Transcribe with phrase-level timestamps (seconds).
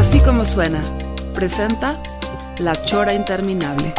[0.00, 0.80] Así como suena,
[1.34, 2.02] presenta
[2.58, 3.92] La Chora Interminable.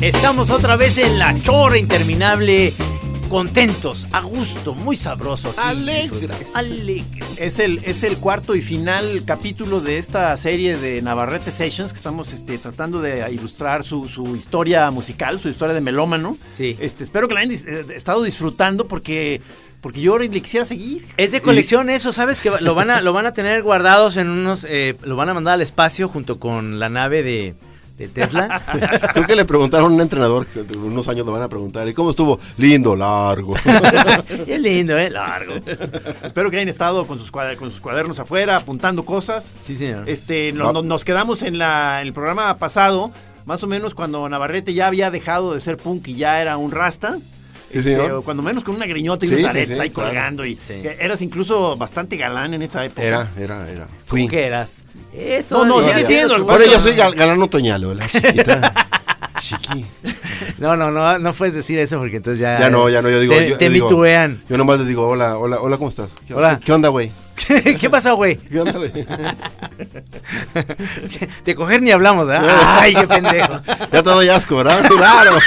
[0.00, 2.72] Estamos otra vez en la chora interminable,
[3.34, 5.48] contentos, a gusto, muy sabroso.
[5.48, 5.58] aquí.
[5.60, 6.30] Alegres.
[6.54, 7.36] Alegres.
[7.36, 11.96] Es el, es el cuarto y final capítulo de esta serie de Navarrete Sessions que
[11.96, 16.38] estamos este, tratando de ilustrar su, su historia musical, su historia de melómano.
[16.56, 16.76] Sí.
[16.78, 19.42] Este, espero que la hayan eh, estado disfrutando porque,
[19.80, 21.04] porque yo ahora le quisiera seguir.
[21.16, 22.38] Es de colección eso, ¿sabes?
[22.38, 25.34] Que lo van a, lo van a tener guardados en unos, eh, lo van a
[25.34, 27.56] mandar al espacio junto con la nave de,
[27.96, 28.60] de Tesla.
[29.12, 31.94] Creo que le preguntaron a un entrenador, que unos años le van a preguntar, ¿y
[31.94, 32.40] cómo estuvo?
[32.58, 33.54] Lindo, largo.
[34.46, 35.10] es lindo, ¿eh?
[35.10, 35.54] Largo.
[36.24, 39.50] Espero que hayan estado con sus, con sus cuadernos afuera apuntando cosas.
[39.62, 40.08] Sí, señor.
[40.08, 43.12] Este, no- no- nos quedamos en, la, en el programa pasado,
[43.46, 46.70] más o menos cuando Navarrete ya había dejado de ser punk y ya era un
[46.72, 47.18] rasta.
[47.70, 48.12] Sí, Este, señor.
[48.12, 50.10] o cuando menos con una griñota y Sí, unos aretes sí, ahí claro.
[50.10, 50.44] colgando.
[50.46, 50.80] Y Sí.
[50.82, 53.02] que eras incluso bastante galán en esa época.
[53.02, 53.86] Era, era, era.
[53.86, 54.28] ¿Cómo Fui.
[54.28, 54.70] que eras?
[55.16, 58.06] Esto No, no, sigue siendo, Ahora pasa- ya soy gal- galán otoñal, ¿verdad?
[58.10, 58.72] Chiquita.
[59.40, 59.84] Chiqui.
[60.58, 62.58] No, no, no, no puedes decir eso porque entonces ya.
[62.58, 63.34] Ya no, ya no, yo digo.
[63.34, 64.42] Te, yo, te yo digo- mituean.
[64.48, 66.08] Yo nomás le digo, hola, hola, hola, ¿cómo estás?
[66.26, 66.58] ¿Qué, Hola.
[66.64, 67.10] ¿Qué onda, güey?
[67.80, 68.36] ¿Qué pasó, güey?
[68.50, 68.92] ¿Qué onda, güey?
[71.44, 72.78] De coger ni hablamos, ¿verdad?
[72.80, 73.60] Ay, qué pendejo.
[73.92, 74.84] ya te doy asco, ¿verdad?
[74.88, 75.38] Claro.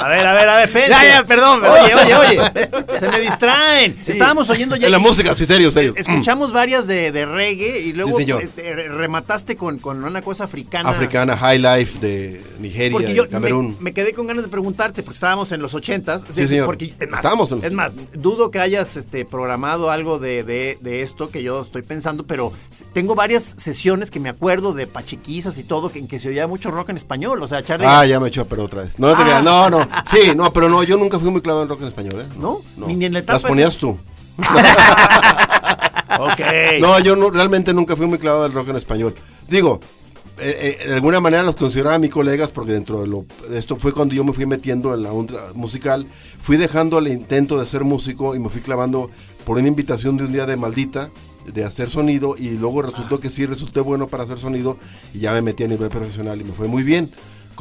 [0.00, 1.04] A ver, a ver, a ver, espérense.
[1.06, 1.62] Ya, ya, perdón.
[1.64, 2.70] Oye, oye, oye.
[3.00, 3.96] Se me distraen.
[4.06, 4.86] Estábamos oyendo ya.
[4.86, 5.92] En la música, sí, serio, serio.
[5.96, 10.44] Escuchamos varias de, de reggae y luego Sí, eh, te- remataste con, con una cosa
[10.44, 10.90] africana.
[10.90, 13.76] Africana, High Life de Nigeria, Porque yo Camerún.
[13.80, 16.24] me quedé con ganas de preguntarte, porque estábamos en los ochentas.
[16.28, 16.66] Sí, señor.
[16.66, 20.44] Porque, es más, Estábamos en los es más, dudo que hayas este, programado algo de,
[20.44, 22.52] de- de esto que yo estoy pensando, pero
[22.92, 26.46] tengo varias sesiones que me acuerdo de pachequizas y todo, que, en que se oía
[26.46, 27.42] mucho rock en español.
[27.42, 27.86] O sea, Charlie.
[27.88, 28.98] Ah, ya me echó a perder otra vez.
[28.98, 29.42] No, te Ah.
[29.44, 29.87] no, no.
[30.10, 32.34] Sí, no, pero no, yo nunca fui muy clavado en rock en español, ¿eh?
[32.38, 32.60] ¿No?
[32.76, 33.80] Ni en la etapa Las ponías esa.
[33.80, 33.98] tú.
[36.20, 36.40] Ok.
[36.80, 39.14] No, yo no, realmente nunca fui muy clavado del rock en español.
[39.46, 39.80] Digo,
[40.40, 43.92] eh, eh, de alguna manera los consideraba mis colegas porque dentro de lo, esto fue
[43.92, 46.06] cuando yo me fui metiendo en la onda musical,
[46.40, 49.10] fui dejando el intento de ser músico y me fui clavando
[49.44, 51.10] por una invitación de un día de maldita
[51.46, 54.76] de hacer sonido y luego resultó que sí resulté bueno para hacer sonido
[55.14, 57.10] y ya me metí a nivel profesional y me fue muy bien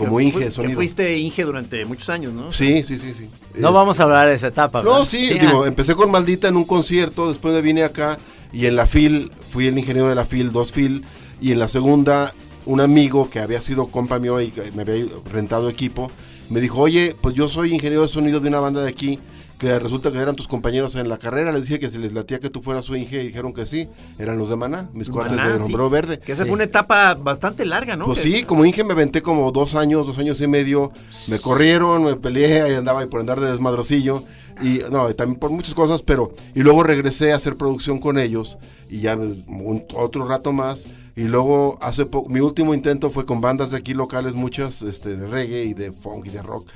[0.05, 0.75] como Que Inge de que sonido.
[0.75, 2.51] fuiste Inge durante muchos años, ¿no?
[2.53, 3.27] Sí, sí, sí, sí.
[3.55, 5.07] No Es- vamos a hablar de esa etapa, no, ¿verdad?
[5.09, 8.17] sí, digo, empecé con Maldita en un concierto, después me vine acá
[8.53, 11.03] y en la FIL, fui el ingeniero de la FIL, dos FIL,
[11.41, 12.33] y en la segunda,
[12.65, 16.11] un amigo que había sido compa mío y que me había rentado equipo,
[16.49, 19.19] me dijo, oye, pues yo soy ingeniero de sonido de una banda de aquí,
[19.57, 22.39] que resulta que eran tus compañeros en la carrera, les dije que si les latía
[22.39, 23.87] que tú fueras su Inge, y dijeron que sí,
[24.19, 25.63] eran los de Maná, mis cuates Maná, de sí.
[25.63, 26.19] Sombrero Verde.
[26.19, 28.05] Que esa fue una etapa bastante larga, ¿no?
[28.05, 30.91] Pues sí, como Inge me aventé como dos años, dos años y medio.
[31.29, 34.23] Me corrieron, me peleé, y andaba ahí por andar de desmadrocillo.
[34.61, 36.33] Y no, y también por muchas cosas, pero.
[36.55, 38.57] Y luego regresé a hacer producción con ellos.
[38.89, 40.83] Y ya un- otro rato más.
[41.15, 45.15] Y luego, hace poco, mi último intento fue con bandas de aquí locales, muchas este,
[45.15, 46.69] de reggae y de funk y de rock.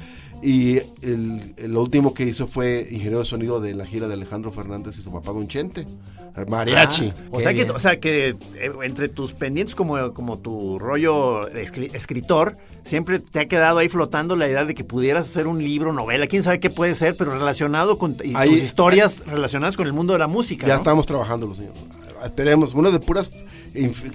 [0.44, 4.52] Y el, el último que hizo fue ingeniero de sonido de la gira de Alejandro
[4.52, 5.86] Fernández y su papá Don Chente,
[6.48, 7.14] mariachi.
[7.16, 8.36] Ah, o, sea que, o sea que
[8.84, 12.54] entre tus pendientes como, como tu rollo escri- escritor,
[12.84, 16.26] siempre te ha quedado ahí flotando la idea de que pudieras hacer un libro, novela,
[16.28, 19.94] quién sabe qué puede ser, pero relacionado con y Ahí- tus historias relacionadas con el
[19.94, 20.66] mundo de la música.
[20.66, 20.80] Ya ¿no?
[20.80, 21.80] estamos trabajando los señores.
[22.24, 23.30] Esperemos, una de puras,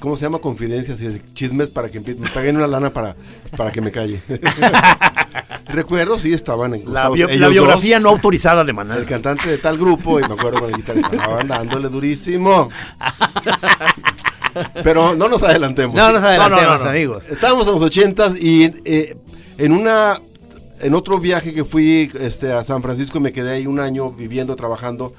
[0.00, 0.38] ¿cómo se llama?
[0.38, 3.14] Confidencias y chismes para que me paguen una lana para,
[3.56, 4.20] para que me calle.
[5.68, 9.04] Recuerdo, sí, estaban en La, bio- la biografía no autorizada de El Manuel.
[9.04, 12.68] cantante de tal grupo, y me acuerdo con el guitarrista, estaban dándole durísimo.
[14.82, 15.94] Pero no nos adelantemos.
[15.94, 16.90] No nos adelantemos, No, no, no, no.
[16.90, 17.28] amigos.
[17.28, 19.16] Estábamos en los ochentas y eh,
[19.58, 20.20] en una
[20.80, 24.56] en otro viaje que fui este, a San Francisco, me quedé ahí un año viviendo,
[24.56, 25.14] trabajando.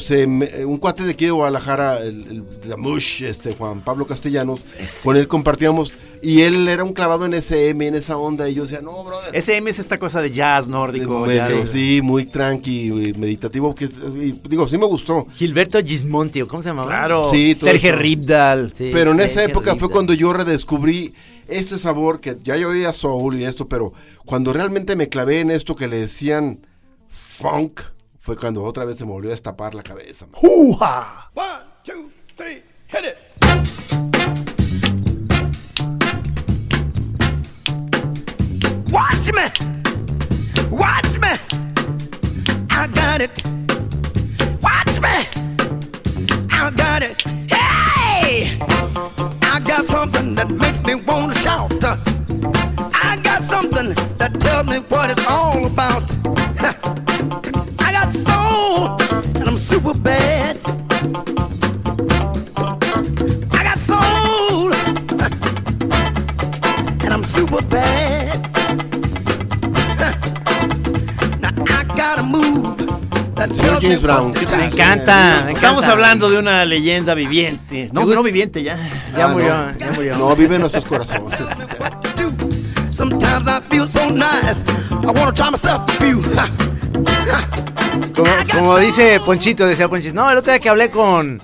[0.00, 4.74] Se un cuate de aquí de Guadalajara, el, el de Mush, este, Juan Pablo Castellanos,
[5.04, 5.94] con él compartíamos.
[6.22, 8.48] Y él era un clavado en SM, en esa onda.
[8.48, 9.34] Y yo decía, no, brother.
[9.34, 11.20] SM es esta cosa de jazz nórdico.
[11.20, 13.74] Medio, jazz- sí, muy tranqui, y meditativo.
[13.74, 15.26] Que, y digo, sí me gustó.
[15.34, 16.88] Gilberto Gismonti, ¿o ¿cómo se llamaba?
[16.88, 17.30] Claro.
[17.30, 17.88] Sí, todo Terje.
[18.76, 21.14] Sí, pero en esa época fue cuando yo redescubrí
[21.48, 23.92] este sabor que ya yo oía soul y esto, pero
[24.24, 26.66] cuando realmente me clavé en esto que le decían
[27.08, 27.80] funk,
[28.30, 30.24] fue cuando otra vez se me volvió a destapar la cabeza.
[30.26, 30.40] man.
[30.40, 31.28] ¡Uja!
[31.34, 33.16] One, two, three, hit it.
[38.92, 39.50] Watch me,
[40.70, 41.40] watch me.
[42.70, 43.59] I got it.
[74.00, 74.50] James Brown, what to ¿qué do.
[74.52, 74.58] tal?
[74.60, 75.92] Me encanta, me Estamos encanta.
[75.92, 77.88] hablando de una leyenda viviente.
[77.92, 78.76] No, no viviente ya.
[79.16, 79.78] Ya Ah, murió, no.
[79.78, 80.16] ya murió.
[80.18, 81.38] No, vive en nuestros corazones.
[88.14, 91.42] Como, como dice Ponchito, decía Ponchito, no, el otro día que hablé con,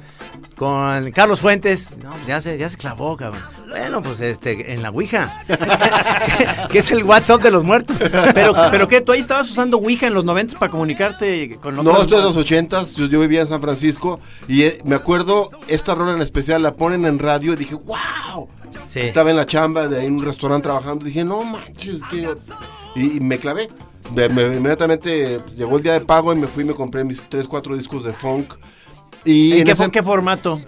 [0.56, 3.43] con Carlos Fuentes, no, ya se, ya se clavó, cabrón.
[3.88, 5.42] Bueno, pues este, en la Ouija,
[6.70, 7.96] que es el WhatsApp de los muertos.
[8.34, 9.00] Pero, pero ¿qué?
[9.00, 12.20] ¿Tú ahí estabas usando Ouija en los 90 para comunicarte con No, otros- esto es
[12.22, 14.18] de los ochentas, yo, yo vivía en San Francisco
[14.48, 18.48] y eh, me acuerdo, esta rola en especial la ponen en radio y dije, wow.
[18.88, 19.00] Sí.
[19.00, 22.28] Estaba en la chamba de ahí en un restaurante trabajando, dije, no manches, que...
[22.96, 23.68] Y, y me clavé.
[24.14, 27.22] Me- me- inmediatamente llegó el día de pago y me fui y me compré mis
[27.28, 28.54] 3, 4 discos de funk.
[29.24, 30.60] Y ¿En qué, ese- qué formato?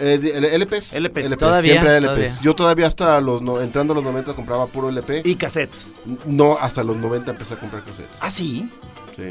[0.00, 0.92] Eh, de- L- LPs.
[0.94, 2.04] LPs, todavía, Siempre LPs.
[2.06, 2.38] todavía.
[2.42, 5.22] Yo todavía hasta los, no- entrando a los 90 compraba puro LP.
[5.24, 5.90] Y cassettes.
[6.26, 8.10] No, hasta los 90 empecé a comprar cassettes.
[8.20, 8.68] Ah, sí.
[9.16, 9.22] Sí.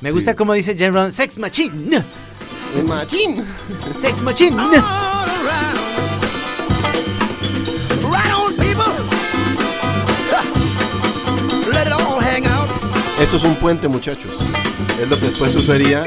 [0.00, 2.02] Me gusta como dice James Brown, Sex Machine,
[2.76, 3.44] El machín.
[4.00, 4.58] Sex Machine.
[4.58, 5.76] All around.
[8.02, 8.92] Right on, people.
[10.32, 10.42] Ha.
[11.72, 12.68] Let it all hang out.
[13.20, 14.30] Esto es un puente, muchachos.
[15.00, 16.04] Es lo que después usaría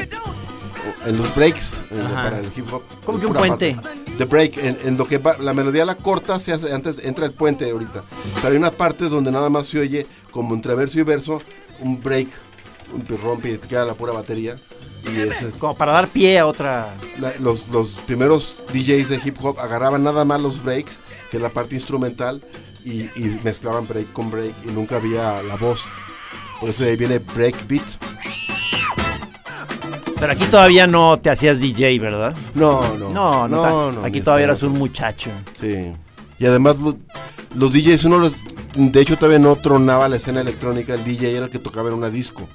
[1.06, 2.82] en los breaks en- para el hip hop.
[3.04, 3.74] ¿Cómo que un puente?
[3.74, 4.00] parte.
[4.18, 7.24] The break, en, en lo que va- la melodía la corta se hace antes entra
[7.26, 8.02] el puente ahorita.
[8.36, 11.40] Pero hay unas partes donde nada más se oye como entre verso y verso
[11.80, 12.28] un break,
[12.92, 14.56] un rompe y te queda la pura batería.
[15.10, 16.94] Y ese- Como para dar pie a otra.
[17.18, 20.98] la- los, los primeros DJs de hip hop agarraban nada más los breaks,
[21.30, 22.42] que es la parte instrumental,
[22.84, 25.80] y, y mezclaban break con break y nunca había la voz.
[26.60, 27.82] Por eso de ahí viene break beat.
[30.20, 32.34] Pero aquí todavía no te hacías DJ, ¿verdad?
[32.54, 33.08] No, no.
[33.10, 33.62] No, no.
[33.62, 35.30] ta- aquí todavía eras un muchacho.
[35.60, 35.92] Sí.
[36.38, 36.96] Y además lo-
[37.54, 38.32] los DJs, uno los,
[38.76, 41.94] de hecho todavía no tronaba la escena electrónica, el DJ era el que tocaba en
[41.94, 42.46] una disco.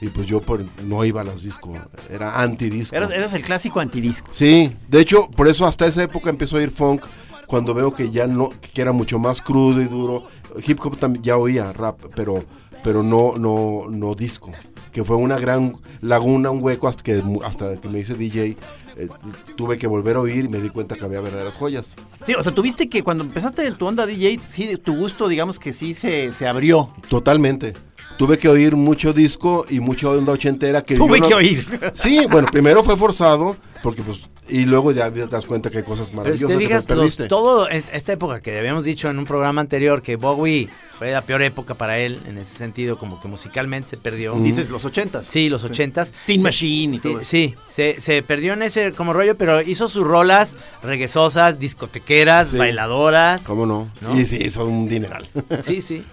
[0.00, 1.78] Y pues yo por, no iba a los discos,
[2.10, 2.94] era anti-disco.
[2.94, 4.28] Eras, eras el clásico antidisco.
[4.30, 7.02] Sí, de hecho, por eso hasta esa época empezó a ir funk,
[7.46, 10.24] cuando veo que ya no, que era mucho más crudo y duro.
[10.66, 12.44] Hip hop también ya oía rap, pero,
[12.84, 14.52] pero no, no, no disco.
[14.96, 18.56] Que fue una gran laguna, un hueco hasta que, hasta que me hice DJ.
[18.96, 19.08] eh,
[19.54, 21.94] tuve que volver a oír y me di cuenta que había verdaderas joyas.
[22.24, 25.74] Sí, o sea, tuviste que cuando empezaste tu onda DJ, sí, tu gusto, digamos que
[25.74, 26.88] sí se, se abrió.
[27.10, 27.74] Totalmente.
[28.16, 31.66] Tuve que oír mucho disco y mucha onda ochentera que Tuve no- que oír.
[31.94, 35.84] Sí, bueno, primero fue forzado, porque pues, y luego ya te das cuenta que hay
[35.84, 39.10] cosas Pero si maravillosas te que te los- todo es- esta época que habíamos dicho
[39.10, 42.98] en un programa anterior que Bowie fue la peor época para él en ese sentido,
[42.98, 44.34] como que musicalmente se perdió.
[44.36, 45.26] Dices los ochentas.
[45.26, 46.14] Sí, los ochentas.
[46.26, 47.60] Teen Machine y todo Sí, eso.
[47.70, 52.56] sí, se, se perdió en ese como rollo, pero hizo sus rolas reguesosas, discotequeras, Sí.
[52.56, 53.42] bailadoras.
[53.44, 53.88] ¿Cómo no?
[54.00, 54.18] ¿No?
[54.18, 55.28] Y sí, son un dineral.
[55.62, 56.04] Sí, sí.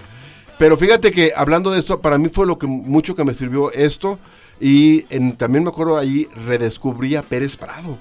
[0.58, 3.72] Pero fíjate que hablando de esto, para mí fue lo que mucho que me sirvió
[3.72, 4.20] esto.
[4.60, 7.98] Y en- también me acuerdo ahí redescubrí a Pérez Prado.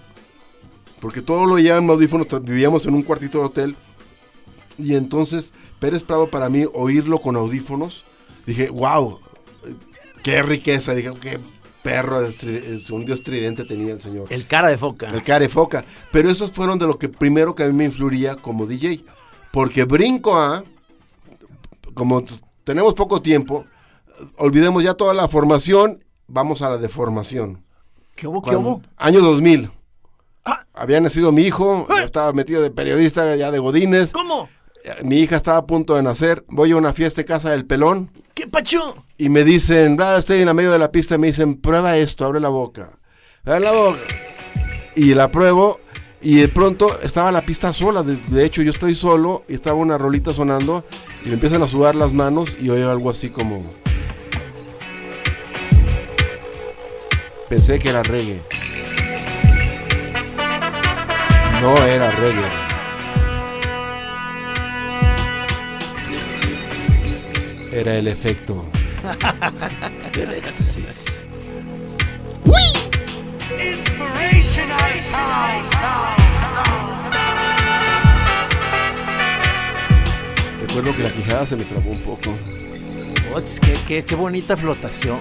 [1.02, 3.76] Porque todo lo en audífonos, vivíamos en un cuartito de hotel.
[4.78, 8.04] Y entonces Pérez Prado para mí, oírlo con audífonos,
[8.46, 9.18] dije, wow,
[10.22, 10.94] qué riqueza.
[10.94, 11.40] Dije, qué
[11.82, 14.28] perro, de sonido estridente tenía el señor.
[14.30, 15.08] El cara de foca.
[15.08, 15.84] El care foca.
[16.12, 19.04] Pero esos fueron de lo que primero que a mí me influiría como DJ.
[19.50, 20.62] Porque brinco a.
[21.94, 22.22] Como
[22.62, 23.64] tenemos poco tiempo,
[24.36, 27.64] olvidemos ya toda la formación, vamos a la deformación.
[28.14, 28.40] ¿Qué hubo?
[28.40, 28.82] ¿Qué Cuando- hubo?
[28.96, 29.68] Año 2000.
[30.44, 30.64] Ah.
[30.74, 34.12] Había nacido mi hijo, yo estaba metido de periodista ya de Godínez.
[34.12, 34.48] ¿Cómo?
[35.04, 36.44] Mi hija estaba a punto de nacer.
[36.48, 38.10] Voy a una fiesta en casa del pelón.
[38.34, 39.04] ¿Qué pacho?
[39.18, 41.96] y me dicen, "Ah, estoy en la medio de la pista, y me dicen, prueba
[41.96, 42.90] esto, abre la boca.
[43.44, 44.00] Abre la boca.
[44.96, 45.78] Y la pruebo
[46.20, 49.76] y de pronto estaba la pista sola, de, de hecho yo estoy solo y estaba
[49.76, 50.84] una rolita sonando
[51.24, 53.62] y me empiezan a sudar las manos y oigo algo así como...
[57.48, 58.40] Pensé que era reggae.
[61.62, 62.42] No era reggae.
[67.72, 68.68] Era el efecto
[70.12, 71.04] del éxtasis.
[80.66, 82.36] Recuerdo que la quijada se me trabó un poco.
[83.34, 85.18] Ots, qué, qué, qué bonita flotación.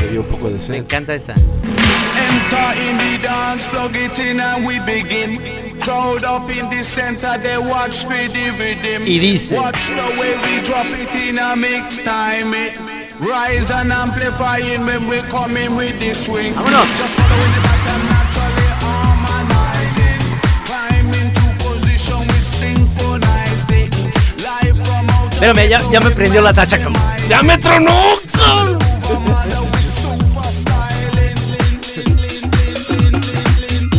[0.00, 0.74] Me dio un poco de Me sed.
[0.74, 1.34] encanta esta.
[1.34, 5.40] Enter in the dance, plug it in and we begin.
[5.80, 9.02] Crowd up in the center, they watch the rhythm.
[9.06, 9.54] Y dice.
[9.56, 12.54] Watch the way we drop it in a mix time.
[12.54, 12.74] It.
[13.20, 16.52] Rise and amplifying when we come in with the swing.
[16.54, 16.86] Vámonos.
[16.96, 20.22] Just following the pattern naturally harmonizing.
[20.66, 23.92] Climb into position with synchronized it.
[24.40, 26.78] Live from out Espérame, ya, ya me prendió la tacha.
[26.78, 27.13] cabrón.
[27.28, 28.14] ¡Ya me tronó!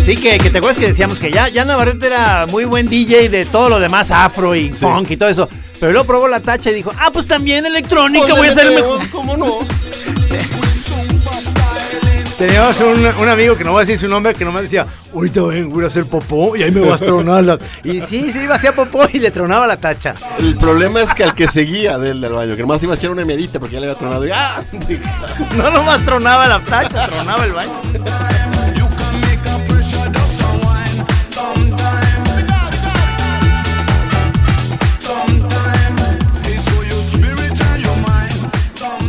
[0.05, 3.29] Sí, que, que te acuerdas que decíamos que ya, ya Navarrete era muy buen DJ
[3.29, 5.49] de todo lo demás, afro y funk y todo eso.
[5.79, 8.75] Pero luego probó la tacha y dijo, ah, pues también electrónica, voy a ser el
[8.75, 9.09] mejor.
[9.09, 9.59] ¿Cómo no?
[12.37, 15.41] Teníamos un, un amigo que no voy a decir su nombre, que nomás decía, ahorita
[15.43, 17.57] vengo a ir a hacer popó y ahí me vas a tronar la...
[17.81, 20.13] Y sí, sí, iba a hacer popó y le tronaba la tacha.
[20.37, 23.11] El problema es que al que seguía del, del baño, que nomás iba a echar
[23.11, 24.27] una medita porque ya le había tronado.
[24.27, 24.61] Y, ¡ah!
[25.55, 27.71] No nomás tronaba la tacha, tronaba el baño.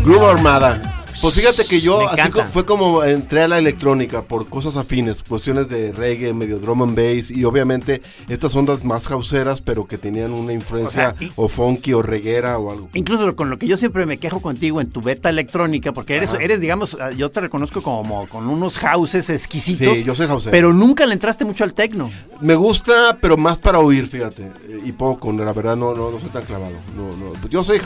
[0.05, 0.86] Groove Armada.
[1.23, 5.23] Pues fíjate que yo, así co- fue como entré a la electrónica por cosas afines,
[5.23, 9.99] cuestiones de reggae, medio drum and bass y obviamente estas ondas más hauseras, pero que
[9.99, 12.89] tenían una influencia O sea, y- o funky o reguera o algo.
[12.95, 16.31] Incluso con lo que yo siempre me quejo contigo en tu beta electrónica, porque eres,
[16.41, 19.97] eres digamos, ah, yo te reconozco como con unos houses exquisitos.
[19.99, 20.51] Sí, yo soy hausero.
[20.53, 22.11] Pero nunca le entraste mucho al tecno.
[22.41, 24.51] Me gusta, pero más para oír, fíjate.
[24.85, 26.75] Y poco, la verdad no, no, no soy tan clavado.
[26.95, 27.49] No, no.
[27.49, 27.79] Yo soy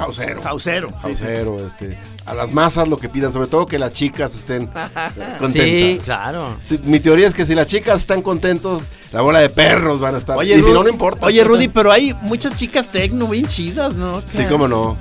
[0.92, 1.24] sí, sí.
[1.24, 1.96] Hausero, este.
[2.26, 4.66] A las masas lo que pidan, sobre todo que las chicas estén
[5.38, 5.52] contentas.
[5.64, 6.56] Sí, claro.
[6.84, 10.18] Mi teoría es que si las chicas están contentos, la bola de perros van a
[10.18, 10.36] estar.
[10.36, 11.26] Oye, y si Ru- no, no importa.
[11.26, 14.20] Oye, Rudy, pero hay muchas chicas tecno bien chidas, ¿no?
[14.32, 14.96] Sí, cómo no.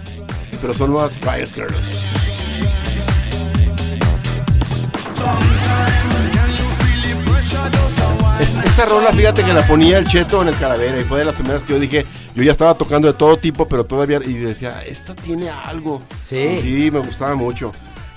[0.61, 1.75] Pero son más Riot Girls.
[8.39, 11.25] Es- Esta rola, fíjate que la ponía el Cheto en el Calavera y fue de
[11.25, 12.05] las primeras que yo dije,
[12.39, 16.01] yo ya estaba tocando de todo tipo, pero todavía, y decía, esta tiene algo.
[16.23, 16.57] Sí.
[16.61, 17.71] Sí, me gustaba mucho.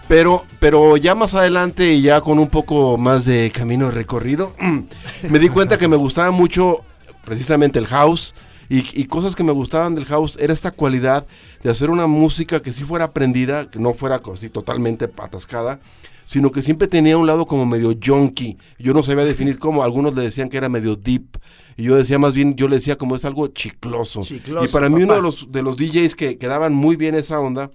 [0.07, 4.55] Pero, pero ya más adelante y ya con un poco más de camino recorrido,
[5.29, 6.83] me di cuenta que me gustaba mucho
[7.25, 8.35] precisamente el house
[8.69, 11.27] y, y cosas que me gustaban del house era esta cualidad
[11.63, 15.81] de hacer una música que sí fuera aprendida, que no fuera así totalmente atascada,
[16.25, 18.59] sino que siempre tenía un lado como medio junky.
[18.79, 21.39] Yo no sabía definir cómo, algunos le decían que era medio deep.
[21.77, 24.23] Y yo decía más bien, yo le decía como es algo chicloso.
[24.23, 27.15] Chicloso, y para mí uno de los, de los DJs que, que daban muy bien
[27.15, 27.71] esa onda,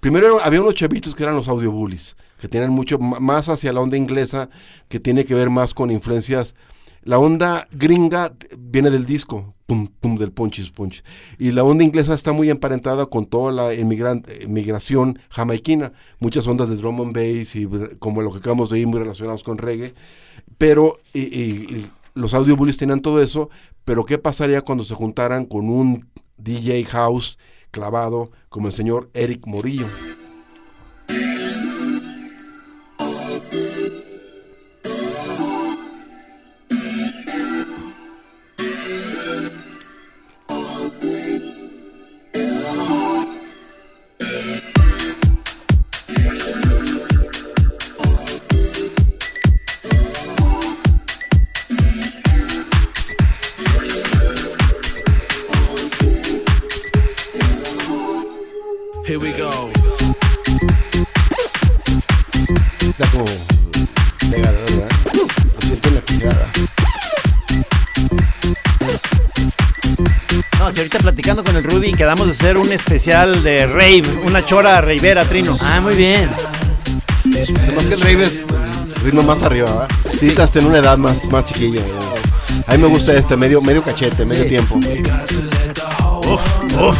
[0.00, 3.80] primero había unos chavitos que eran los audio bullies, que tienen mucho más hacia la
[3.80, 4.48] onda inglesa,
[4.88, 6.54] que tiene que ver más con influencias.
[7.02, 11.02] La onda gringa viene del disco, pum, pum, del punchis, punch.
[11.38, 15.92] Y la onda inglesa está muy emparentada con toda la inmigran- eh, migración jamaiquina.
[16.18, 18.98] Muchas ondas de drum and bass y br- como lo que acabamos de oír muy
[18.98, 19.94] relacionados con reggae.
[20.58, 23.50] Pero y los audio bullies tenían todo eso.
[23.84, 27.38] Pero ¿qué pasaría cuando se juntaran con un DJ house
[27.70, 29.86] clavado como el señor Eric Morillo?
[71.44, 75.56] Con el Rudy quedamos de hacer un especial de rave, una chora raivera, Trino.
[75.60, 76.28] Ah, muy bien.
[77.60, 79.88] Además que el rave es el ritmo más arriba, ¿verdad?
[80.18, 81.82] Sí, hasta en una edad más, más chiquilla.
[82.66, 84.76] A mí me gusta este, medio, medio cachete, medio tiempo.
[86.26, 86.98] Uf, uf.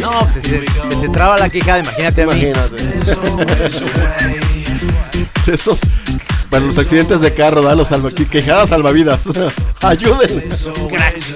[0.00, 2.32] No, pues, se, se, se te traba la quijada, imagínate a mí.
[2.32, 2.76] Imagínate.
[5.52, 5.78] Esos,
[6.50, 9.20] para los accidentes de carro, da los salva, que- quejadas salvavidas.
[9.82, 10.44] Ayuden.
[10.52, 11.34] Always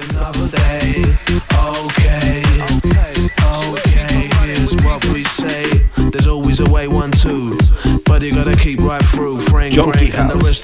[8.47, 10.61] the House.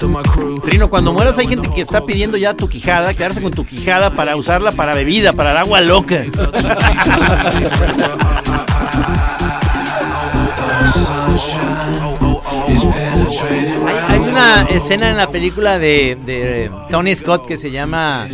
[0.64, 4.10] Trino, cuando mueras hay gente que está pidiendo ya tu quijada, quedarse con tu quijada
[4.10, 6.24] para usarla para bebida, para el agua loca.
[13.86, 18.28] Hay, hay una escena en la película de, de Tony Scott que se llama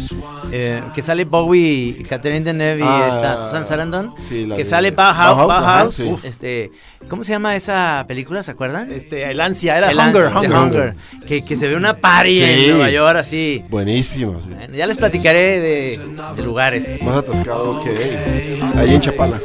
[0.53, 4.71] eh, que sale Bowie Catherine Deneuve y Ah, esta Susan Sarandon sí, la que de
[4.71, 6.15] sale Bauhaus, Bauhaus, sí.
[6.25, 6.71] este
[7.09, 8.43] ¿cómo se llama esa película?
[8.43, 8.91] ¿se acuerdan?
[8.91, 10.53] Este, el ansia, era El Hunger, The Hunger.
[10.57, 10.95] Hunger,
[11.27, 12.43] que, que se ve una party Sí.
[12.45, 14.41] en Nueva York así Buenísimo.
[14.43, 14.49] sí.
[14.51, 16.01] Bueno, ya les platicaré de,
[16.37, 19.41] de lugares Más atascado que ahí en Chapala.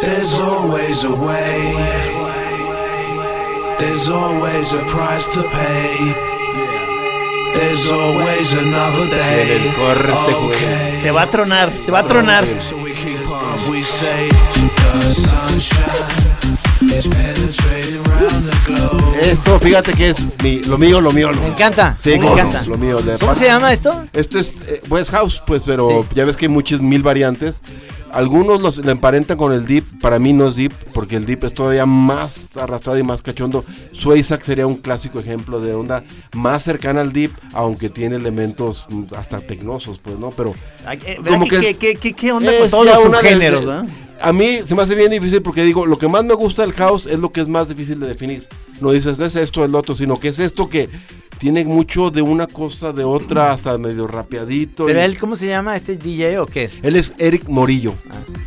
[0.00, 1.74] There's always a way.
[3.78, 6.27] There's always a price to pay.
[7.58, 9.56] There's always another day.
[9.56, 10.56] En el corte, güey.
[10.56, 11.02] Okay.
[11.02, 12.44] Te va a tronar, te va a tronar.
[12.60, 13.70] So we keep on.
[13.70, 19.18] We say the sunshine is penetrating round the globe.
[19.20, 21.32] Esto, fíjate que es mi, lo mío, lo mío.
[21.32, 22.98] Lo, me encanta Sí, me encanta lo mío.
[22.98, 24.04] de ¿cómo parte- se llama esto?
[24.12, 26.08] Esto es eh, West House, pues, pero Sí.
[26.14, 27.60] ya ves que hay muchas mil variantes.
[28.12, 31.44] Algunos los le emparentan con el Deep, para mí no es Deep, porque el Deep
[31.44, 33.64] es todavía más arrastrado y más cachondo.
[33.92, 39.14] Swayzak sería un clásico ejemplo de onda más cercana al Deep, aunque tiene elementos mm,
[39.16, 40.30] hasta tecnosos, pues, ¿no?
[40.30, 40.54] Pero
[40.90, 43.84] eh, Como ¿verdad que- ¿Qué, qué, qué, qué onda con todos los subgéneros, de- ¿verdad?
[44.20, 46.72] A mí se me hace bien difícil porque digo, lo que más me gusta del
[46.72, 48.48] house es lo que es más difícil de definir.
[48.80, 50.88] No dices, es esto, el otro, sino que es esto que
[51.38, 54.84] tiene mucho de una cosa, de otra, hasta medio rapeadito.
[54.86, 55.76] pero y- él ¿cómo se llama?
[55.76, 56.78] ¿este es DJ o qué es?
[56.82, 57.94] él es Eric Morillo,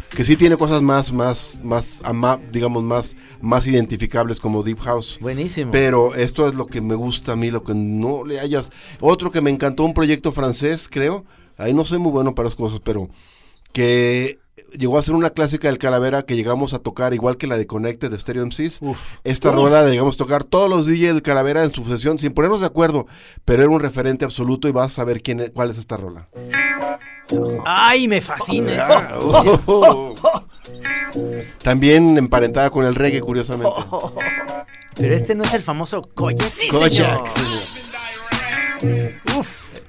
[0.09, 5.17] que sí tiene cosas más, más, más, ama- digamos, más, más identificables como Deep House.
[5.21, 8.69] buenísimo Pero esto es lo que me gusta a mí, lo que no le hayas.
[8.99, 11.23] Otro que me encantó, un proyecto francés, creo.
[11.57, 13.09] Ahí no soy muy bueno para las cosas, pero
[13.71, 14.39] que
[14.77, 17.67] llegó a ser una clásica del Calavera que llegamos a tocar, igual que la de
[17.67, 18.79] Connected de Stereo MCs.
[19.23, 22.33] Esta rueda la llegamos a tocar todos los DJs del Calavera en su sesión, sin
[22.33, 23.07] ponernos de acuerdo,
[23.45, 26.27] pero era un referente absoluto y vas a saber quién es- cuál es esta rola.
[27.65, 29.19] ay me fascina Ah,
[29.67, 30.13] oh.
[31.63, 33.73] También emparentada con el reggae, curiosamente.
[34.95, 37.23] pero este no es el famoso Kojak, señor.
[39.37, 39.79] Uf,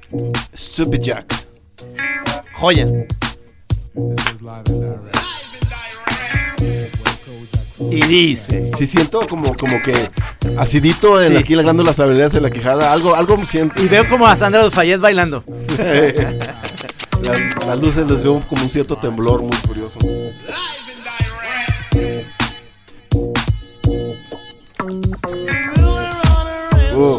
[0.54, 1.34] Stupid Jack.
[2.54, 2.86] joya.
[7.90, 9.92] Y dice, Sí siento como, como que
[10.58, 11.38] acidito en Sí.
[11.38, 13.82] aquí las glándulas habilidades de la quejada, algo, algo me siento.
[13.82, 15.44] y veo como a Sandra Dufayet bailando
[17.22, 19.98] Las, las luces les veo como un cierto temblor muy curioso.
[26.94, 27.16] Uh,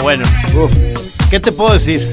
[0.00, 0.72] no, bueno, uf,
[1.30, 2.10] ¿qué te puedo decir?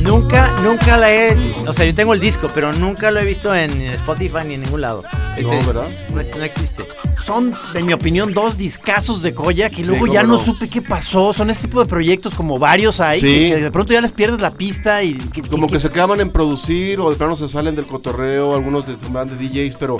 [0.00, 1.36] Nunca, nunca la he.
[1.66, 4.62] O sea, yo tengo el disco, pero nunca lo he visto en Spotify ni en
[4.62, 5.02] ningún lado.
[5.42, 5.86] No, ¿verdad?
[6.14, 6.86] No, no existe.
[7.24, 10.38] Son, en mi opinión, dos discazos de Koyak y luego Sí, ya no no.
[10.38, 11.32] supe qué pasó.
[11.34, 13.26] Son este tipo de proyectos como varios hay, Sí.
[13.26, 15.14] que, que de pronto ya les pierdes la pista y...
[15.14, 18.54] que- como que- que se acaban en producir o de plano se salen del cotorreo,
[18.54, 19.98] algunos de, van de DJs, pero...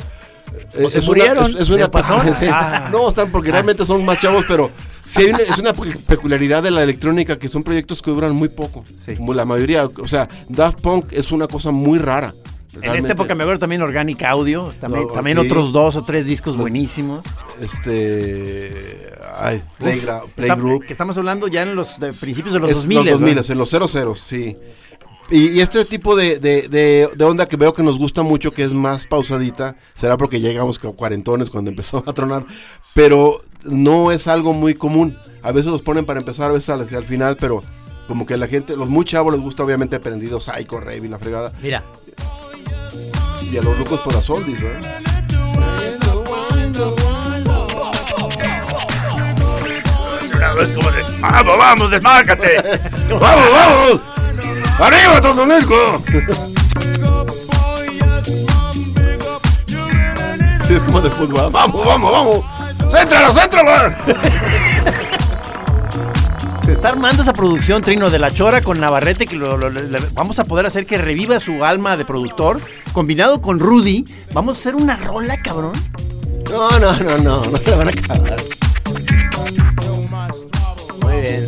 [0.75, 1.45] eh, O se murieron.
[1.51, 2.14] Una, es, es una ¿Le pasó?
[2.51, 2.88] Ah.
[2.91, 4.71] No, están porque realmente son más chavos, pero
[5.09, 8.35] sí hay una, es una pe- peculiaridad de la electrónica que son proyectos que duran
[8.35, 8.85] muy poco.
[9.05, 9.16] Sí.
[9.16, 12.35] Como la mayoría, o sea, Daft Punk es una cosa muy rara.
[12.83, 15.47] En esta época me acuerdo también Organic Audio, también, No, también sí.
[15.47, 17.25] otros dos o tres discos buenísimos.
[17.61, 19.09] Este.
[19.37, 19.62] Ay,
[20.37, 20.85] Playgroup.
[20.85, 22.97] que estamos hablando ya en los de principios de los Es 2000.
[22.99, 24.57] Los 2000, en los 00, sí.
[25.31, 28.51] Y, y este tipo de, de, de- de onda que veo que nos gusta mucho,
[28.53, 32.47] que es más pausadita, será porque llegamos a cuarentones cuando empezó a tronar,
[32.95, 35.17] pero no es algo muy común.
[35.43, 37.61] A veces los ponen para empezar, a veces al- hacia el final, pero
[38.07, 41.19] como que la gente, los muy chavos les gusta obviamente prendido Psycho, Rave y la
[41.19, 41.85] fregada, Mira,
[43.53, 45.03] y a los locos por las oldies, ¿verdad?
[50.62, 52.57] Es como de, vamos, vamos, desmárcate.
[53.11, 54.01] ¡Vamos, vamos!
[54.79, 56.03] ¡Arriba, Totonilco!
[60.67, 61.51] Sí, es como de fútbol.
[61.51, 62.45] ¡Vamos, vamos, vamos!
[62.93, 63.95] ¡Céntralo, céntralo!
[66.64, 69.99] Se está armando esa producción, Trino, de la Chora con Navarrete, que lo- lo- le-
[70.12, 72.61] vamos a poder hacer que reviva su alma de productor.
[72.93, 75.73] Combinado con Rudy, vamos a hacer una rola, cabrón.
[76.51, 78.37] No, no, no, no, no se la van a acabar.
[81.03, 81.47] Muy bien.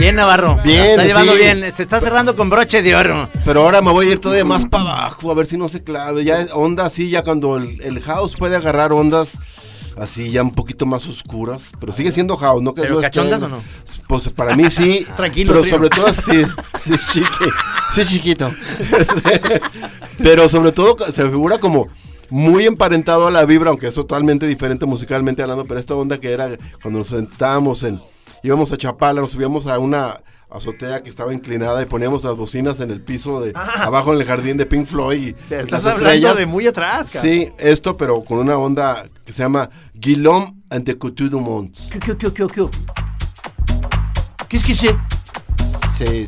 [0.00, 0.56] Bien, Navarro.
[0.64, 1.38] Bien, Está llevando sí.
[1.38, 1.72] bien.
[1.76, 3.28] Se está cerrando con broche de oro.
[3.44, 5.84] Pero ahora me voy a ir todavía más para abajo, a ver si no se
[5.84, 6.24] clave.
[6.24, 9.32] Ya onda así, ya cuando el, el house puede agarrar ondas
[9.98, 11.62] así ya un poquito más oscuras.
[11.78, 12.74] Pero sigue siendo house, ¿no?
[12.74, 13.62] Que ¿Pero no cachondas o no?
[14.08, 15.06] Pues para mí sí.
[15.16, 16.44] Tranquilo, Pero sobre todo sí.
[16.96, 17.52] Sí, chiqui-
[17.92, 18.50] sí, chiquito.
[20.22, 21.88] pero sobre todo se figura como
[22.30, 26.30] muy emparentado a la vibra, aunque es totalmente diferente musicalmente hablando, pero esta onda que
[26.32, 26.48] era
[26.80, 28.00] cuando nos sentábamos en,
[28.42, 32.80] íbamos a Chapala, nos subíamos a una azotea que estaba inclinada y poníamos las bocinas
[32.80, 36.34] en el piso de abajo en el jardín de Pink Floyd y Te estás hablando
[36.34, 37.32] de muy atrás, cabrón.
[37.32, 41.72] Sí, esto pero con una onda que se llama Guillaume and the Couture du Monde.
[41.92, 42.68] ¿Qué, qué, qué, qué, qué?
[44.48, 46.26] ¿Qué es que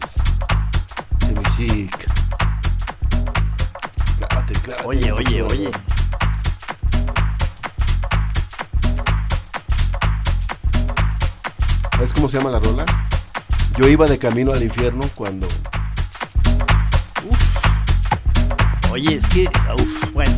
[1.34, 2.06] musique.
[4.18, 4.86] Clávate, clávate.
[4.86, 5.70] Oye, oye, oye.
[12.02, 12.84] ¿Sabes cómo se llama la rola?
[13.78, 15.46] Yo iba de camino al infierno cuando.
[18.90, 19.48] Oye, es que.
[19.80, 20.36] Uf, bueno.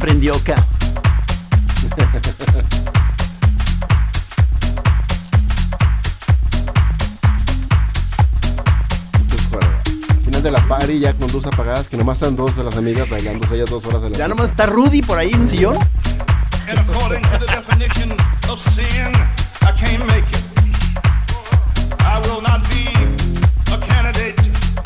[0.00, 0.56] Prendió acá.
[10.42, 13.46] De la party, ya con luz apagadas, que nomás están dos de las amigas bailando,
[13.54, 14.28] ellas dos horas de la Ya fiesta.
[14.28, 15.76] nomás está Rudy por ahí en sillón.
[16.66, 18.12] And according to the definition
[18.48, 19.12] of sin,
[19.60, 20.42] I can't make it.
[22.00, 22.88] I will not be
[23.70, 24.34] a candidate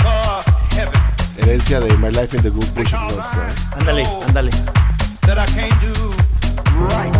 [0.03, 0.43] for
[0.75, 1.01] heaven.
[1.39, 2.93] Herencia de My Life in the Good Bush.
[3.79, 4.51] Ándale, ándale.
[5.27, 5.93] That I can't do
[6.89, 7.15] right.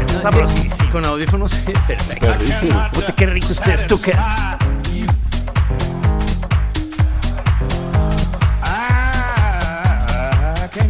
[0.00, 0.90] Está sabrosísimo.
[0.90, 1.54] Con audífonos,
[1.86, 2.26] perfecto.
[2.26, 2.88] Perrísimo.
[2.92, 3.48] Puta, qué rico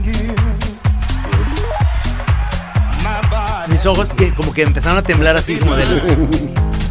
[0.03, 0.35] give
[3.05, 3.73] my body.
[3.73, 6.03] Mis ojos que como que empezaron a temblar así como del...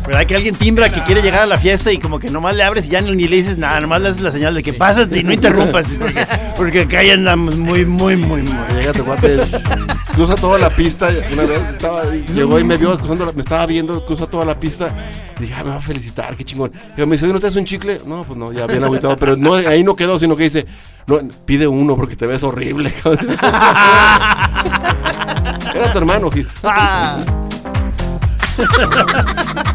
[0.08, 2.64] ¿Verdad que alguien timbra que quiere llegar a la fiesta y como que nomás le
[2.64, 4.74] abres y ya ni ni le dices nada, nomás le haces la señal de que
[4.74, 5.88] pásate y no interrumpas,
[6.62, 8.76] porque, acá ya andamos muy, muy, muy, muy.
[8.76, 9.40] Llega tu cuate,
[10.14, 11.10] cruza toda la pista.
[11.34, 12.04] Una vez estaba
[12.36, 14.92] llegó y me vio cruzando, la- me estaba viendo, cruza toda la pista.
[15.40, 16.72] Y dije, ah, me va a felicitar, qué chingón.
[16.96, 18.00] Y me dice, ¿no te hace un chicle?
[18.06, 19.18] No, pues no, ya bien agüitado.
[19.18, 20.68] Pero no, ahí no quedó, sino que dice,
[21.08, 22.94] no, pide uno porque te ves horrible.
[23.04, 23.26] cabrón".
[25.74, 26.48] Era tu hermano, Gis.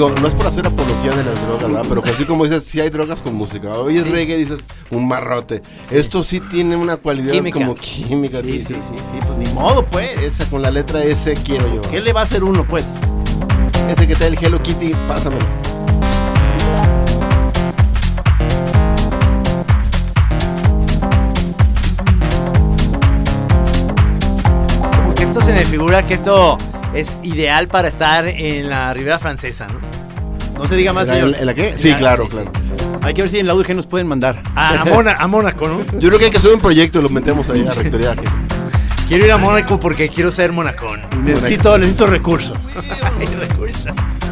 [0.00, 1.84] Digo, no es por hacer apología de las drogas, ¿verdad?
[1.86, 3.68] Pero que así como dices, sí hay drogas con música.
[3.72, 4.60] Hoy es reggae, dices,
[4.90, 5.60] un marrote.
[5.90, 7.58] Esto sí tiene una cualidad Química.
[7.58, 8.40] como química.
[8.40, 10.22] Sí, sí, sí, sí, pues ni modo, pues.
[10.22, 11.82] Esa con la letra S quiero yo.
[11.90, 12.86] ¿Qué le va a hacer uno, pues?
[13.90, 15.44] Ese que trae el Hello Kitty, pásamelo.
[25.04, 26.56] Porque esto se me figura que esto
[26.94, 29.78] es ideal para estar en la Ribera Francesa, ¿no?
[30.58, 31.36] No se diga más, ¿En la- señor.
[31.40, 31.78] ¿En la qué?
[31.78, 32.52] Sí, claro, sí, claro.
[33.02, 34.42] Hay que ver si en la UDG nos pueden mandar.
[34.54, 35.78] A, a Mona- a Mónaco, ¿no?
[35.98, 38.14] Yo creo que hay que hacer un proyecto y lo metemos ahí a la rectoría.
[39.08, 41.00] Quiero ir a Mónaco porque quiero ser monacón.
[41.24, 42.56] Necesito, necesito recursos.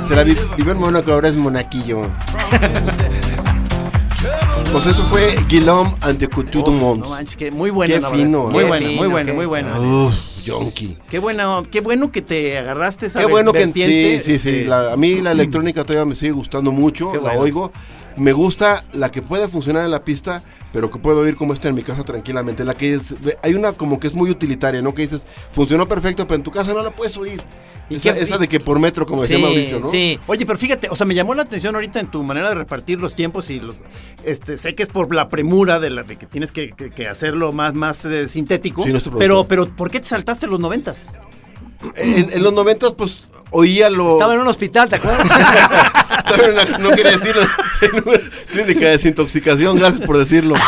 [0.07, 2.03] Será vi- vive en Mónaco, ahora es monaquillo.
[4.73, 7.03] Pues eso fue Guillaume and the Couture du Monde.
[7.05, 7.71] no manches, que muy.
[7.87, 9.79] Qué fino, Muy buena, Qué muy qué- muy buena.
[11.11, 14.49] Qué bueno, qué bueno que te agarraste esa Qué bueno que vertiente, sí, sí, sí.
[14.51, 17.73] este, la- a mí la electrónica todavía me sigue gustando mucho, la oigo.
[18.17, 21.69] Me gusta la que puede funcionar en la pista, pero que puedo oír como está
[21.69, 22.65] en mi casa tranquilamente.
[22.65, 24.95] La que es, hay una como que es muy utilitaria, ¿no?
[24.95, 27.43] Que dices, funcionó perfecto, pero en tu casa no la puedes oír.
[27.91, 29.91] ¿Y esa, qué- esa de que por metro, como decía Sí, Mauricio, ¿no?
[29.91, 30.19] sí.
[30.27, 32.99] Oye, pero fíjate, o sea, me llamó la atención ahorita en tu manera de repartir
[33.01, 33.77] los tiempos y los,
[34.25, 37.09] este, sé que es por la premura de la de que tienes que, que- que
[37.09, 38.85] hacerlo más, más eh, sintético.
[38.85, 41.13] Sí, nuestro pero, pero, ¿por qué te saltaste los noventas?
[41.95, 44.13] En, en los noventas, pues, oía lo...
[44.13, 45.27] Estaba en un hospital, ¿te acuerdas?
[46.35, 47.43] Una- no quería decirlo.
[47.81, 48.19] En una
[48.51, 50.55] clínica de desintoxicación, gracias por decirlo.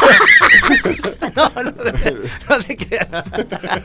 [1.37, 3.07] No, no, no te creas.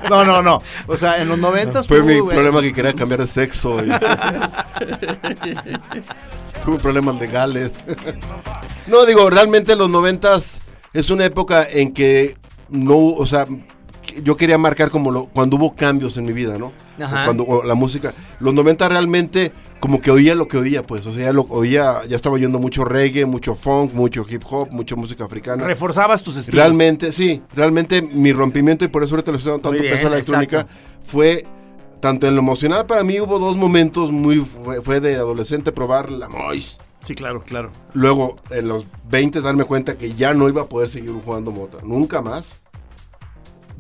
[0.10, 0.62] No, no, no.
[0.88, 3.84] O sea, en los noventas Fue tú, mi güey, problema que quería cambiar de sexo.
[3.86, 3.90] y-
[6.66, 7.74] Tuve problemas legales.
[8.88, 10.60] no, digo, realmente los noventas
[10.94, 12.36] es una época en que
[12.70, 13.46] no, o sea,
[14.24, 16.72] yo quería marcar como lo, cuando hubo cambios en mi vida, ¿no?
[17.00, 17.24] Ajá.
[17.24, 21.06] O Cuando o la música, los 90 realmente como que oía lo que oía, pues,
[21.06, 24.70] o sea, ya lo oía, ya estaba oyendo mucho reggae, mucho funk, mucho hip hop,
[24.72, 25.64] mucha música africana.
[25.64, 26.60] reforzabas tus estilos.
[26.60, 30.08] Realmente, sí, realmente mi rompimiento, y por eso ahorita le estoy dando tanto bien, peso
[30.08, 30.76] a la electrónica, exacto.
[31.06, 31.46] fue
[32.00, 36.12] tanto en lo emocional para mí hubo dos momentos muy, fue, fue de adolescente probar
[36.12, 36.78] la Mois.
[37.06, 37.72] Sí, claro, claro.
[37.94, 41.78] Luego, en los 20 darme cuenta que ya no iba a poder seguir jugando mota,
[41.84, 42.62] nunca más.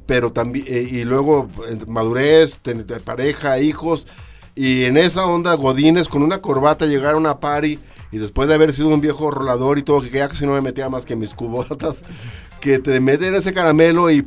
[0.05, 4.05] Pero también, eh, y luego en madurez, ten- de pareja, hijos,
[4.53, 7.79] y en esa onda Godines con una corbata llegar a una party,
[8.11, 10.61] y después de haber sido un viejo rolador y todo, que ya casi no me
[10.61, 11.95] metía más que mis cubotas,
[12.61, 14.25] que te meten ese caramelo y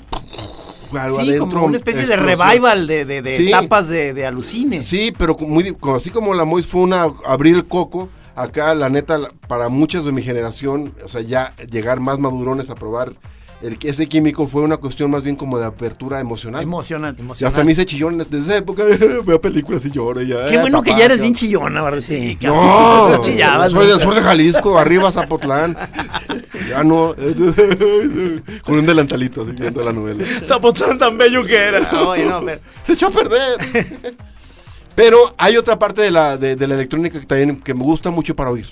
[0.98, 1.48] algo Sí, adentro.
[1.50, 3.48] como una especie de revival de, de, de Sí.
[3.48, 4.82] etapas de, de alucine.
[4.82, 9.18] Sí, pero muy, así como la Mois fue una abrir el coco, acá la neta
[9.48, 13.12] para muchos de mi generación, o sea, ya llegar más madurones a probar
[13.62, 16.62] el, ese químico fue una cuestión más bien como de apertura emocional.
[16.62, 17.16] Emocional.
[17.40, 18.84] y hasta me hice chillón desde esa época,
[19.26, 20.46] veo películas y lloro y ya.
[20.46, 21.38] Qué "Eh, bueno que ya eres bien onda".
[21.40, 22.00] chillona, ¿verdad?
[22.06, 25.76] Sí, No, No chillabas, soy del sur de Jalisco, arriba Zapotlán.
[26.68, 27.14] Ya no.
[28.62, 30.22] Con un delantalito así viendo la novela.
[30.44, 31.88] Zapotlán tan bello que era.
[32.06, 33.56] Oye, no, pero- Se echó a perder.
[34.94, 38.10] Pero hay otra parte de la, de, de la electrónica que también que me gusta
[38.10, 38.66] mucho para oír.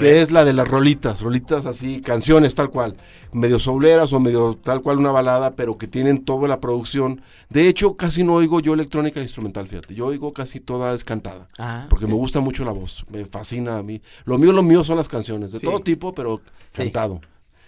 [0.00, 2.96] Que es la de las rolitas, rolitas así, canciones tal cual,
[3.32, 7.20] medio souleras o medio tal cual una balada, pero que tienen toda la producción.
[7.48, 9.94] De hecho, casi no oigo yo electrónica instrumental, fíjate.
[9.94, 11.48] Yo oigo casi toda es cantada.
[11.58, 14.00] Ah, porque me gusta mucho la voz, me fascina a mí.
[14.24, 15.66] Lo mío, lo mío son las canciones, de Sí.
[15.66, 16.40] todo tipo, pero
[16.72, 17.20] cantado.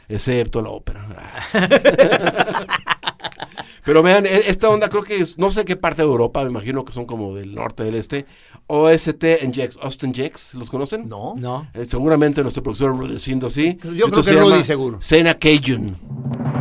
[0.09, 1.05] Excepto la ópera.
[3.87, 6.51] Pero vean, e- esta onda creo que es, no sé qué parte de Europa, me
[6.51, 8.27] imagino que son como del norte, del este.
[8.67, 11.09] OST en Jex, Austin Jex, ¿los conocen?
[11.09, 11.35] No.
[11.37, 11.69] No.
[11.73, 13.79] Eh, seguramente nuestro profesor Rudecindo sí.
[13.85, 14.99] Yo creo Esto que se Rudy seguro.
[15.01, 16.56] Cena Cajun.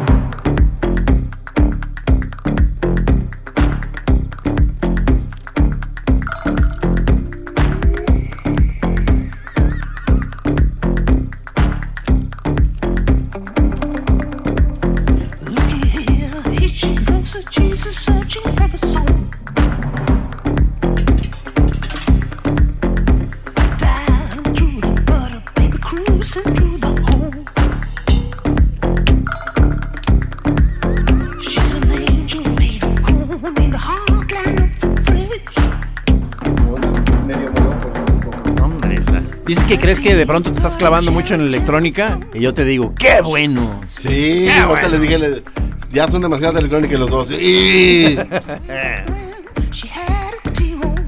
[39.46, 42.54] Dices que crees que de pronto te estás clavando mucho en la electrónica y yo
[42.54, 43.80] te digo, ¡qué bueno!
[44.00, 45.44] Sí, ahorita les dije, le-
[45.92, 47.32] ya son demasiadas electrónicas los dos.
[47.32, 48.18] Y...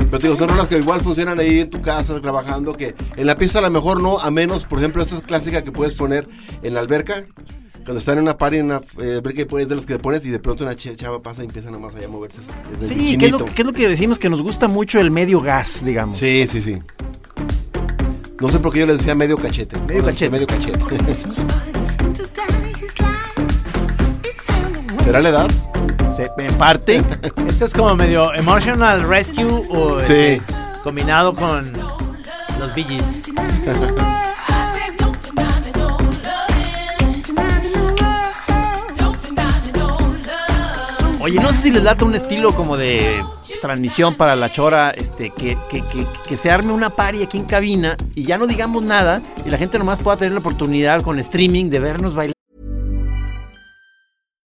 [0.10, 3.28] Pero te digo, son rolas que igual funcionan ahí en tu casa trabajando, que en
[3.28, 5.94] la pieza a lo mejor no, a menos, por ejemplo, esta es clásica que puedes
[5.96, 6.28] poner
[6.64, 7.24] en la alberca,
[7.84, 10.26] cuando están en una party, en una eh, alberca, puedes de los que le pones
[10.26, 12.40] y de pronto una ch- chava pasa y empieza nada más allá a moverse.
[12.82, 13.46] el Sí, ¿qué es, lo, infinito.
[13.56, 14.18] qué es lo que decimos?
[14.18, 16.18] Que nos gusta mucho el medio gas, digamos.
[16.18, 16.78] Sí, sí, sí.
[18.42, 19.78] No sé por qué yo les decía medio cachete.
[19.88, 20.30] Medio cachete.
[20.30, 20.80] Medio cachete.
[25.04, 25.48] ¿Será la edad?
[26.12, 27.02] Se- en parte.
[27.48, 30.06] Esto es como medio emotional rescue o Sí.
[30.14, 30.42] este,
[30.84, 31.72] combinado con
[32.60, 33.04] los Bee Gees.
[41.22, 43.22] Oye, no sé si les lata un estilo como de
[43.68, 47.44] transmisión para la chora, este, que, que, que, que se arme una party aquí en
[47.44, 51.20] cabina y ya no digamos nada y la gente nomás pueda tener la oportunidad con
[51.20, 52.37] streaming de vernos bailar.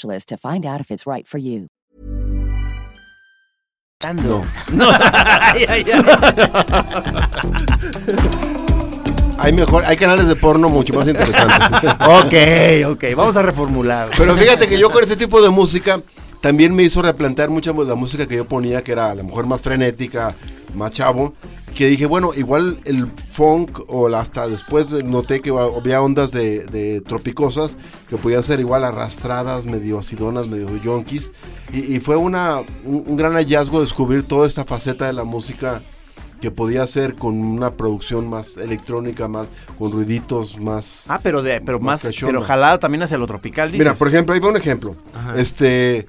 [0.00, 1.68] to find out if it's right for you.
[4.02, 4.42] No.
[4.80, 6.02] Ay, ay, ay.
[9.36, 11.90] Hay mejor, hay canales de porno mucho más interesantes.
[12.00, 14.10] ok, ok, vamos a reformular.
[14.16, 16.02] Pero fíjate que yo con este tipo de música
[16.42, 19.24] también me hizo replantear mucha de la música que yo ponía, que era a lo
[19.24, 20.34] mejor más frenética,
[20.74, 21.34] más chavo,
[21.74, 27.00] que dije, bueno, igual el funk o hasta después noté que había ondas de, de
[27.00, 27.76] tropicosas
[28.08, 31.32] que podían ser igual arrastradas, medio acidonas, medio yonkis.
[31.72, 35.80] Y, y fue una, un, un gran hallazgo descubrir toda esta faceta de la música
[36.40, 39.46] que podía hacer con una producción más electrónica, más
[39.78, 41.04] con ruiditos, más...
[41.08, 43.86] Ah, pero de, pero más, pero jalada también hacia lo tropical, dices.
[43.86, 44.92] Mira, por ejemplo, ahí va un ejemplo.
[45.14, 45.38] Ajá.
[45.38, 46.06] Este,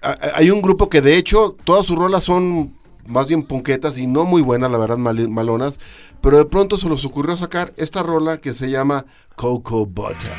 [0.00, 2.74] hay un grupo que de hecho todas sus rolas son
[3.06, 5.78] más bien punquetas y no muy buenas, la verdad, malonas,
[6.20, 9.04] pero de pronto se les ocurrió sacar esta rola que se llama
[9.36, 10.32] Cocoa Butter.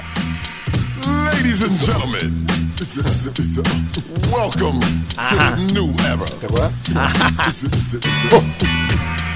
[1.06, 2.46] Ladies and gentlemen,
[4.32, 6.26] welcome to the new era.
[6.40, 6.72] ¿Te acuerdas?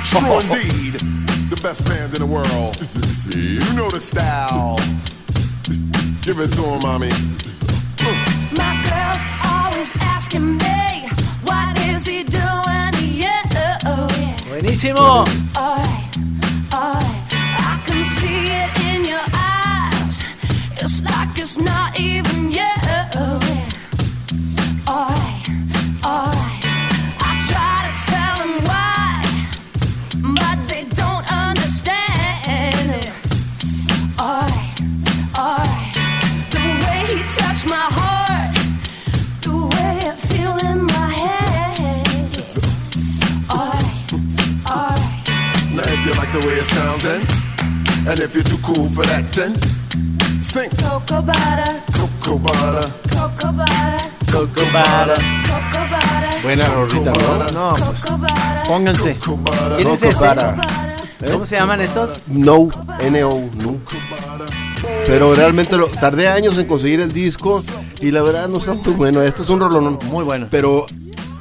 [0.09, 0.93] True indeed,
[1.49, 2.77] the best band in the world.
[3.35, 4.77] You know the style.
[6.21, 7.09] Give it to him, mommy.
[8.55, 11.09] My girl's always asking me,
[11.43, 12.76] what is he doing?
[14.59, 15.23] Buenísimo.
[48.07, 49.55] And if you're too cool for that, then,
[50.41, 52.89] sing Cocoa butter, Cocoa Butter.
[53.11, 55.23] cocoa butter, Cocoa butter.
[55.47, 57.51] cocoa butter, Buena rolita, ¿no?
[57.51, 58.05] No, pues,
[58.67, 59.17] pónganse.
[59.77, 60.15] ¿Quién es este?
[60.27, 60.55] Butter.
[61.31, 62.21] ¿Cómo se llaman estos?
[62.27, 62.67] No,
[62.99, 63.75] N-O, no.
[65.05, 67.63] Pero realmente lo, tardé años en conseguir el disco
[67.99, 69.21] y la verdad no está muy bueno.
[69.23, 69.97] Este es un rolón.
[70.11, 70.47] Muy bueno.
[70.51, 70.85] Pero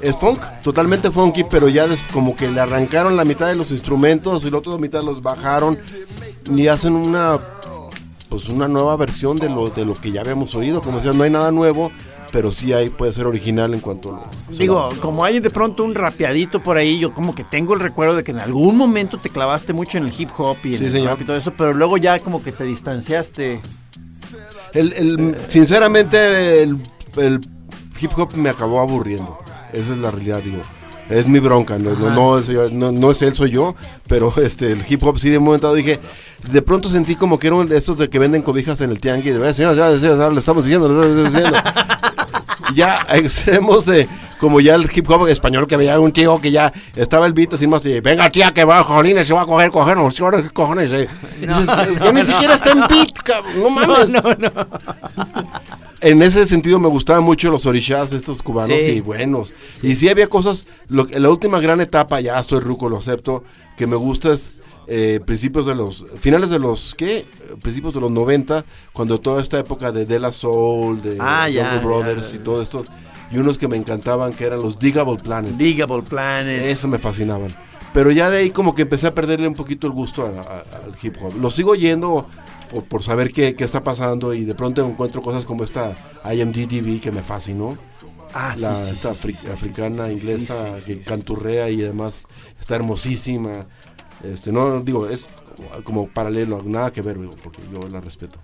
[0.01, 3.71] es funk, totalmente funky, pero ya des- como que le arrancaron la mitad de los
[3.71, 5.79] instrumentos y la otra mitad los bajaron
[6.55, 7.39] y hacen una
[8.29, 10.81] pues una nueva versión de lo de lo que ya habíamos oído.
[10.81, 11.93] Como decías, no hay nada nuevo,
[12.33, 15.85] pero sí hay puede ser original en cuanto a lo Digo, como hay de pronto
[15.85, 19.19] un rapeadito por ahí, yo como que tengo el recuerdo de que en algún momento
[19.19, 21.09] te clavaste mucho en el hip hop y en Sí, el señor.
[21.11, 23.61] rap y todo eso, pero luego ya como que te distanciaste.
[24.73, 26.77] El, el- sinceramente, el,
[27.17, 27.41] el
[28.01, 29.39] hip hop me acabó aburriendo.
[29.73, 30.59] Esa es la realidad, digo.
[31.09, 33.77] Es mi bronca, no, no, no no- es él, soy yo,
[34.09, 36.01] pero este, el hip hop sí de un momento dije,
[36.51, 39.39] de pronto sentí como que eran de estos de que venden cobijas en el tianguis,
[39.39, 41.59] de, "Eh, señor, ya, ya, le estamos diciendo, le estamos diciendo.
[42.75, 44.07] ya extremos de,
[44.39, 47.55] como ya el hip hop español que veía un tío que ya estaba el beat
[47.55, 50.51] así más, y, venga tía que va, jolines, se va a coger, coger, no, ¿qué
[50.51, 50.91] cojones?
[50.93, 51.09] eh?".
[51.41, 51.67] Y dices,
[52.03, 54.51] "Ya ni siquiera está en beat, cabrón, no mames.
[56.01, 58.91] En ese sentido me gustaban mucho los orishas estos cubanos Sí.
[58.97, 59.55] y buenos.
[59.83, 63.45] Y sí había cosas, lo, la última gran etapa, ya estoy ruco, lo acepto,
[63.79, 67.27] que me gusta es eh, principios de los, finales de los, ¿qué?
[67.63, 71.79] Principios de los 90, cuando toda esta época de De La Soul, de Ah, ya,
[71.81, 72.37] Brothers ya.
[72.37, 72.85] y todo esto,
[73.31, 75.59] y unos que me encantaban que eran los Digable Planets.
[75.59, 76.65] Digable Planets.
[76.71, 77.55] Eso me fascinaban.
[77.93, 80.59] Pero ya de ahí como que empecé a perderle un poquito el gusto a- a-
[80.85, 81.35] al hip hop.
[81.41, 82.27] Lo sigo yendo
[82.71, 85.95] por, por saber qué, qué está pasando y de pronto encuentro cosas como esta
[86.31, 87.77] IMDTV que me fascinó.
[88.35, 92.25] Ah, sí, la, sí, sí, afri- sí, sí, africana, inglesa, que canturrea y además
[92.61, 93.65] está hermosísima.
[94.33, 95.25] Este, no, digo, es
[95.85, 98.39] como, paralelo, nada que ver, digo, porque yo la respeto.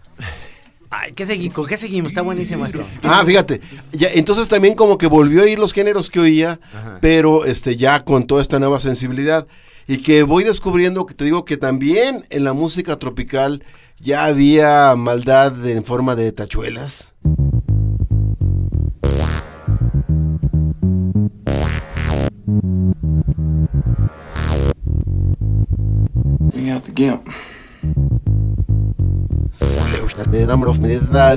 [0.90, 2.12] Ay, ¿qué segui- ¿con qué seguimos?
[2.12, 2.84] Está buenísimo esto.
[3.02, 3.60] Ah, fíjate.
[3.92, 6.60] Ya, entonces también como que volvió a ir los géneros que oía,
[7.00, 9.46] pero este ya con toda esta nueva sensibilidad.
[9.88, 13.64] Y que voy descubriendo que te digo que también en la música tropical
[13.98, 17.14] ya había maldad en forma de tachuelas.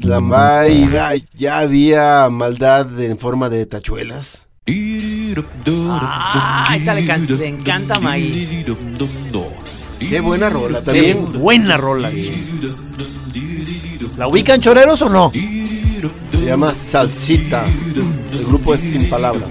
[0.04, 4.48] La may- ya, había maldad en forma de tachuelas.
[5.90, 8.66] Ah, esta le, can- le encanta Maggie.
[10.00, 10.80] Qué buena rola.
[10.80, 12.12] Sí, También buena rola.
[14.18, 15.32] ¿La ubican choreros o no?
[15.32, 17.66] se llama Salsita.
[18.34, 19.50] El grupo es Sin Palabras.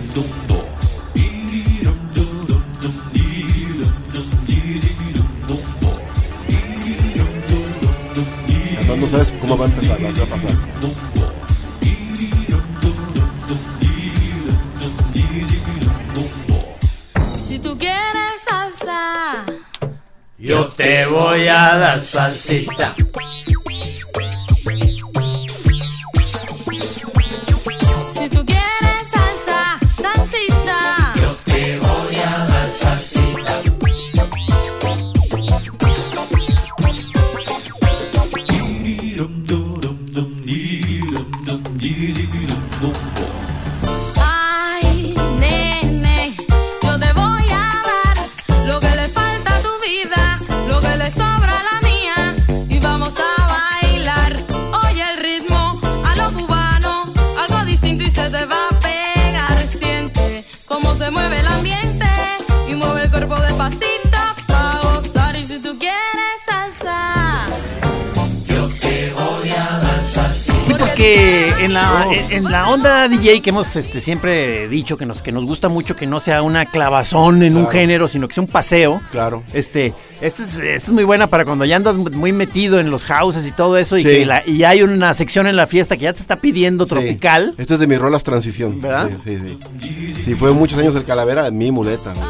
[9.04, 10.56] No sabes cómo va a empezar, va a pasar.
[17.46, 19.44] Si tú quieres salsa,
[20.38, 22.94] Yo te voy a dar salsita.
[71.74, 75.44] La, en, en la onda DJ que hemos este, siempre dicho que nos, que nos
[75.44, 79.00] gusta mucho que no sea una clavazón en un género, sino que sea un paseo.
[79.12, 79.42] Claro.
[79.52, 83.04] Este, esta es, esta es muy buena para cuando ya andas muy metido en los
[83.04, 86.04] houses y todo eso y que la- y hay una sección en la fiesta que
[86.04, 87.52] ya te está pidiendo tropical.
[87.56, 87.62] Sí.
[87.62, 88.80] Este es de mis rolas transición.
[88.80, 89.10] ¿Verdad?
[89.24, 90.22] Sí, sí, sí.
[90.22, 92.12] Sí, fue muchos años el Calavera, mi muleta.
[92.14, 92.26] güey.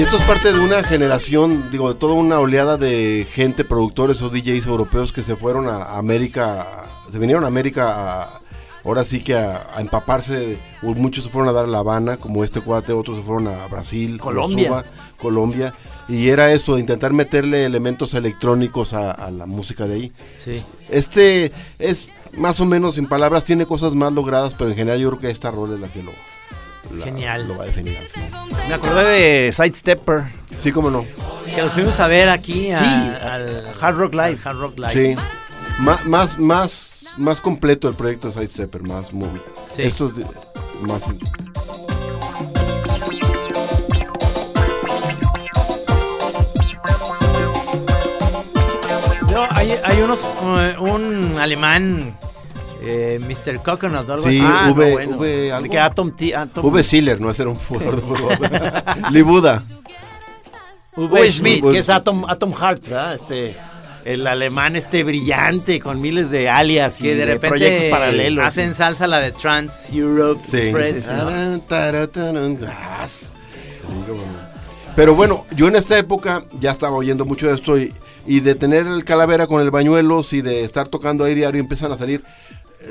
[0.00, 4.22] Y esto es parte de una generación, digo, de toda una oleada de gente, productores
[4.22, 8.40] o DJs europeos que se fueron a América, se vinieron a América a-
[8.82, 10.58] ahora sí que a, a empaparse.
[10.80, 13.66] muchos se fueron a dar a La Habana, como este cuate, otros se fueron a
[13.66, 14.82] Brasil, Colombia.
[15.20, 15.74] Colombia.
[16.08, 20.12] Y era eso, intentar meterle elementos electrónicos a, a la música de ahí.
[20.34, 20.64] Sí.
[20.88, 25.10] Este es más o menos, sin palabras, tiene cosas más logradas, pero en general yo
[25.10, 26.12] creo que esta rol es la que lo,
[26.96, 27.48] la- Genial.
[27.48, 27.98] lo va a definir.
[28.14, 28.20] Sí,
[28.68, 29.04] Me acordé
[29.46, 30.24] de Sidestepper.
[30.58, 31.04] sí cómo no.
[31.54, 34.38] Que los fuimos a ver aquí a- Sí, al Hard Rock Live.
[34.44, 34.92] Hard Rock Live.
[35.16, 35.22] Sí.
[35.80, 39.40] Má- más, más, más completo el proyecto de Sidestepper, más movie.
[39.74, 39.82] Sí.
[39.82, 40.26] Esto es de-
[40.82, 41.02] más.
[49.32, 50.20] No, hay, hay unos,
[50.58, 52.16] eh, un alemán,
[52.82, 53.58] eh, Mr.
[53.62, 54.40] Coconut o algo Sí, así.
[54.42, 55.16] Ah, no, V, bueno.
[55.18, 55.78] V algo.
[55.80, 58.38] Atom T- Atom- V Sealer, no ese era un jugador de fútbol.
[59.12, 59.62] Libuda.
[60.96, 61.30] V.
[61.30, 61.72] Schmidt, V.
[61.72, 63.14] que es Atom, Atom Heart, ¿verdad?
[63.14, 63.56] Este,
[64.04, 68.46] el alemán este brillante con miles de alias y que de de, repente proyectos paralelos.
[68.46, 70.56] hacen salsa la de Trans Europe Sí.
[70.56, 71.06] Express.
[71.08, 71.28] ¿no?
[71.28, 71.58] Ah,
[72.32, 72.56] no.
[74.96, 77.92] Pero bueno, yo en esta época ya estaba oyendo mucho de esto y,
[78.26, 81.92] y de tener el calavera con el bañuelos y de estar tocando ahí diario empiezan
[81.92, 82.22] a salir.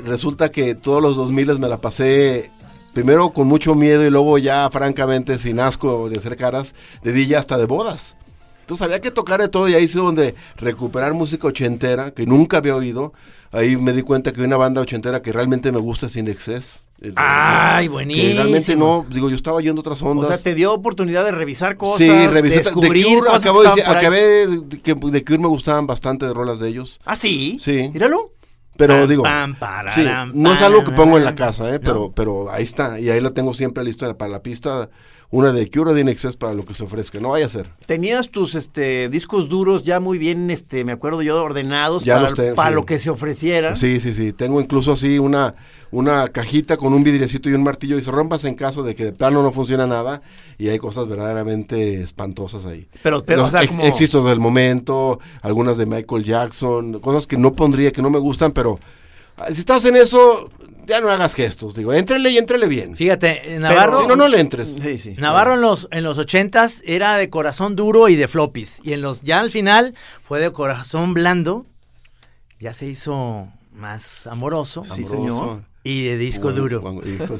[0.04, 2.50] Resulta que todos los 2000 me la pasé
[2.92, 7.36] primero con mucho miedo y luego ya francamente sin asco de hacer caras, de DJ
[7.36, 8.16] hasta de bodas.
[8.60, 12.58] Entonces había que tocar de todo y ahí es donde recuperar música ochentera que nunca
[12.58, 13.12] había oído.
[13.52, 16.80] Ahí me di cuenta que hay una banda ochentera que realmente me gusta sin exceso.
[17.16, 18.34] Ay, Que buenísimo.
[18.34, 20.28] realmente no, digo, yo estaba oyendo otras O ondas.
[20.28, 22.58] sea, te dio oportunidad de revisar cosas, sí, revisé.
[22.58, 25.86] descubrir de Cure, cosas acabo que de decir- acabé de que de Cure me gustaban
[25.86, 27.00] bastante de rolas de ellos.
[27.04, 27.58] Ah, sí.
[27.60, 27.90] Sí.
[27.92, 28.30] Míralo.
[28.76, 31.80] Pero Pam, digo, pam, sí, pararam, no es algo que pongo en la casa, ¿eh?
[31.80, 32.98] pero, pero ahí está.
[32.98, 34.88] Y ahí lo tengo siempre listo para la pista.
[35.32, 37.20] Una de Cure de Inexcess para lo que se ofrezca.
[37.20, 37.70] No vaya a ser.
[37.86, 42.26] Tenías tus este discos duros ya muy bien, este, me acuerdo yo, ordenados Ya para,
[42.30, 42.74] los tengo, para sí.
[42.74, 43.76] lo que se ofreciera.
[43.76, 44.32] Sí, sí, sí.
[44.32, 45.54] Tengo incluso así una,
[45.92, 49.04] una cajita con un vidriecito y un martillo y se rompas en caso de que
[49.04, 50.20] de plano no funciona nada
[50.58, 52.88] y hay cosas verdaderamente espantosas ahí.
[53.04, 57.28] Pero- pero, Los o sea, ex- como- éxitos del momento, algunas de Michael Jackson, cosas
[57.28, 58.80] que no pondría, que no me gustan, pero
[59.36, 60.50] ah, si estás en eso,
[60.86, 62.96] ya no hagas gestos, digo, éntrele y éntrele bien.
[62.96, 64.74] Fíjate, eh, Navarro, si no, no le entres.
[64.82, 65.14] Sí, sí.
[65.18, 69.02] Navarro en los en los ochentas era de corazón duro y de floppies y en
[69.02, 71.66] los ya al final fue de corazón blando.
[72.58, 74.84] Ya se hizo más amoroso.
[74.84, 75.16] Sí, Amoroso.
[75.16, 75.62] señor.
[75.82, 76.80] Y de disco Bueno, duro.
[76.82, 77.00] bueno,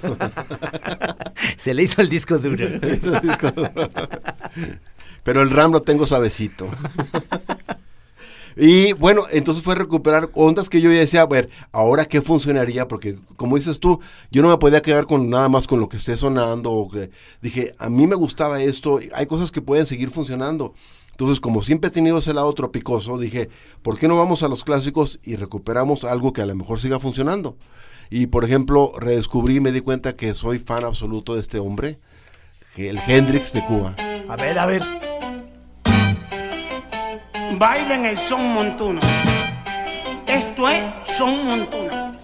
[1.58, 2.66] Se le hizo el disco duro.
[5.22, 6.66] Pero el RAM lo tengo suavecito.
[8.62, 12.86] Y bueno, entonces fue recuperar ondas que yo ya decía, a ver, ahora qué funcionaría,
[12.88, 14.00] porque como dices tú,
[14.30, 16.70] yo no me podía quedar con nada más con lo que esté sonando.
[16.70, 20.74] o que- dije, a mí me gustaba esto, hay cosas que pueden seguir funcionando.
[21.12, 23.48] Entonces, como siempre he tenido ese lado tropicoso, dije,
[23.82, 27.00] ¿por qué no vamos a los clásicos y recuperamos algo que a lo mejor siga
[27.00, 27.56] funcionando?
[28.10, 31.98] Y, por ejemplo, redescubrí me di cuenta que soy fan absoluto de este hombre,
[32.76, 33.96] el Hendrix de Cuba.
[34.28, 35.09] A ver, a ver.
[37.58, 39.00] Bailen el son montuno.
[40.26, 42.14] Esto es son montuno.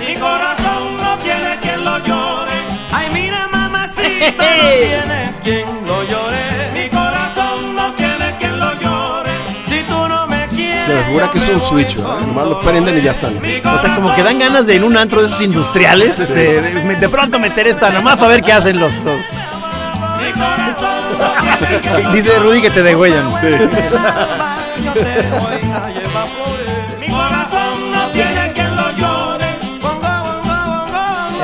[0.00, 2.52] Mi corazón no tiene quien lo llore.
[2.92, 6.70] Ay, mira, mamacita, no tiene quien lo llore.
[6.72, 9.32] Mi corazón no tiene quien lo llore.
[9.68, 10.86] Si tú no me quieres.
[10.86, 12.20] Se me figura que es un switch, ¿verdad?
[12.20, 13.36] Nomás lo prenden y ya están.
[13.36, 16.96] O sea, como que dan ganas de en un antro de esos industriales, este, de,
[16.96, 19.30] de pronto meter esta nomás para ver qué hacen los, los...
[20.24, 23.30] Mi corazón no tiene Dice Rudy que te degüellan.
[23.30, 23.38] Yo
[24.92, 26.98] te voy a llevar flores.
[27.00, 29.58] Mi corazón no tiene quien lo llore.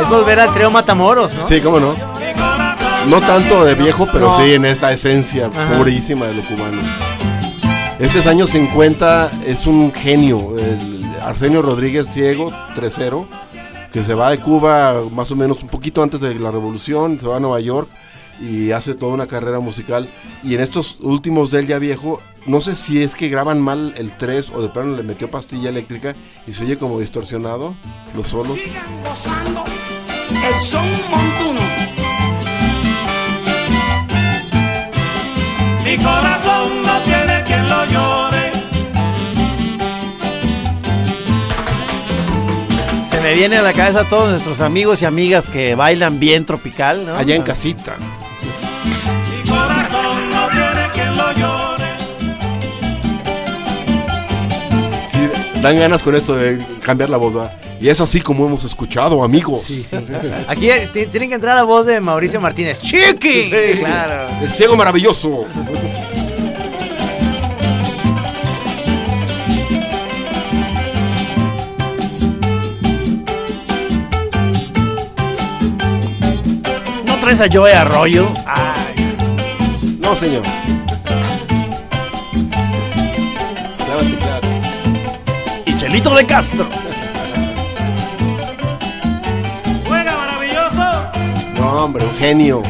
[0.03, 1.45] Es volver al trío Matamoros, ¿no?
[1.45, 1.95] Sí, cómo no.
[3.09, 4.37] No tanto de viejo, pero No.
[4.45, 5.77] sí en esa esencia Ajá.
[5.79, 6.79] purísima de lo cubano.
[7.99, 10.57] Este es año 50, es un genio.
[10.59, 13.27] El Arsenio Rodríguez Ciego, 3-0,
[13.93, 17.27] que se va de Cuba más o menos un poquito antes de la revolución, se
[17.27, 17.89] va a Nueva York
[18.41, 20.09] y hace toda una carrera musical.
[20.43, 24.17] Y en estos últimos del ya viejo, no sé si es que graban mal el
[24.17, 26.15] 3 o de plano le metió pastilla eléctrica
[26.47, 27.75] y se oye como distorsionado
[28.15, 28.59] los solos.
[28.61, 29.65] sigan gozando
[30.31, 31.61] el son montuno.
[35.85, 38.53] Mi corazón no tiene quien lo llore.
[43.05, 47.07] Se me viene a la cabeza todos nuestros amigos y amigas que bailan bien tropical,
[47.07, 47.17] ¿no?
[47.17, 47.97] Allá en casita.
[55.63, 57.57] Dan ganas con esto de cambiar la voz, ¿verdad?
[57.81, 59.63] Y es así como hemos escuchado, amigos.
[59.65, 59.97] Sí, sí.
[60.49, 62.81] Aquí eh, ti- tiene que entrar la voz de Mauricio Martínez.
[62.81, 63.45] ¡Chiqui!
[63.45, 63.79] Sí.
[63.79, 64.29] Claro.
[64.43, 65.47] El ciego maravilloso.
[77.05, 78.33] ¿No traes a Joe Arroyo?
[78.47, 79.17] Ay,
[79.99, 80.43] No, señor.
[85.91, 86.69] Y Chelito de Castro.
[89.87, 90.83] Juega maravilloso.
[91.55, 92.63] No, hombre, un genio.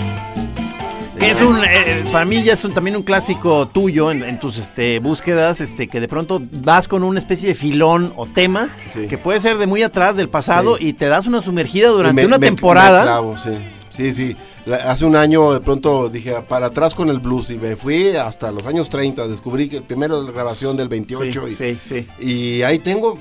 [1.18, 4.40] Que es un, eh, para mí ya es un- también un clásico tuyo en, en
[4.40, 8.70] tus este, búsquedas, este, que de pronto vas con una especie de filón o tema
[8.94, 9.06] Sí.
[9.06, 10.86] que puede ser de muy atrás del pasado Sí.
[10.88, 13.00] y te das una sumergida durante Me- una me- temporada.
[13.00, 13.50] me clavo, sí.
[13.90, 14.36] Sí, sí.
[14.72, 18.50] Hace un año de pronto dije para atrás con el blues y me fui hasta
[18.52, 19.26] los años 30.
[19.28, 22.24] Descubrí que el primero de la grabación del 28 Sí, y, sí, sí.
[22.24, 23.18] y ahí tengo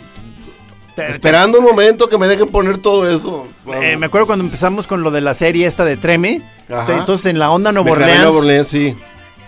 [0.95, 3.47] Te- esperando un momento que me dejen poner todo eso.
[3.67, 6.41] Eh, me acuerdo cuando empezamos con lo de la serie esta de Treme.
[6.69, 6.97] Ajá.
[6.97, 8.35] Entonces en la onda en Orleans.
[8.35, 8.95] Orleans, sí.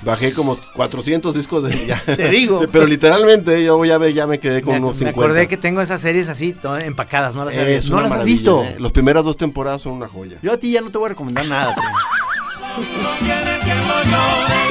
[0.04, 2.02] Bajé como 400 discos de ya.
[2.04, 2.66] Te digo.
[2.72, 5.20] Pero literalmente yo ya me, ya me quedé con Me, unos me 50.
[5.20, 7.45] acordé que tengo esas series así, todas empacadas, ¿no?
[7.45, 7.95] Las Es visto.
[7.95, 8.64] ¿No las has visto?
[8.64, 8.78] eh.
[8.80, 10.38] Las primeras dos temporadas son una joya.
[10.41, 11.76] Yo a ti ya no te voy a recomendar nada.
[11.76, 11.89] Treme.
[13.04, 14.62] No tiene quien lo llore.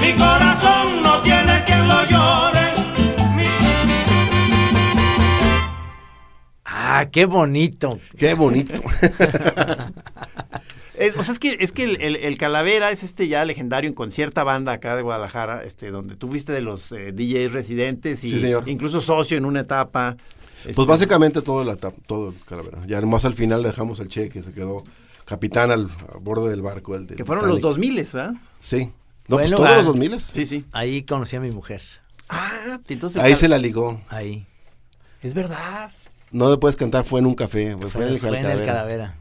[0.00, 2.72] Mi corazón no tiene quien lo llore.
[3.36, 3.44] Mi
[6.64, 7.98] Ah, qué bonito.
[8.16, 8.80] Qué bonito.
[11.00, 13.88] Eh, o sea, es que, es que el, el- el Calavera es este ya legendario
[13.88, 18.22] en concierta banda acá de Guadalajara, este, donde tú fuiste de los eh, DJs residentes
[18.24, 18.68] y Sí, señor.
[18.68, 20.16] incluso socio en una etapa.
[20.60, 22.78] Este, Pues básicamente todo el etapa, todo el calavera.
[22.86, 24.84] Ya más al final le dejamos el cheque, se quedó
[25.24, 26.94] capitán al a borde del barco.
[26.94, 27.76] El del Que fueron los Titanic.
[27.76, 28.34] 2000, ¿verdad?
[28.60, 28.92] Sí.
[29.28, 30.64] No, Bueno, pues todos ah, los 2000 Sí, sí.
[30.72, 31.80] Ahí conocí a mi mujer.
[32.28, 33.22] Ah, entonces.
[33.22, 34.00] Ahí Cal- se la ligó.
[34.08, 34.46] Ahí.
[35.22, 35.92] Es verdad.
[36.30, 37.76] No le puedes cantar, fue en un café.
[37.80, 39.14] Fue, Fue, en el fue en el Calavera.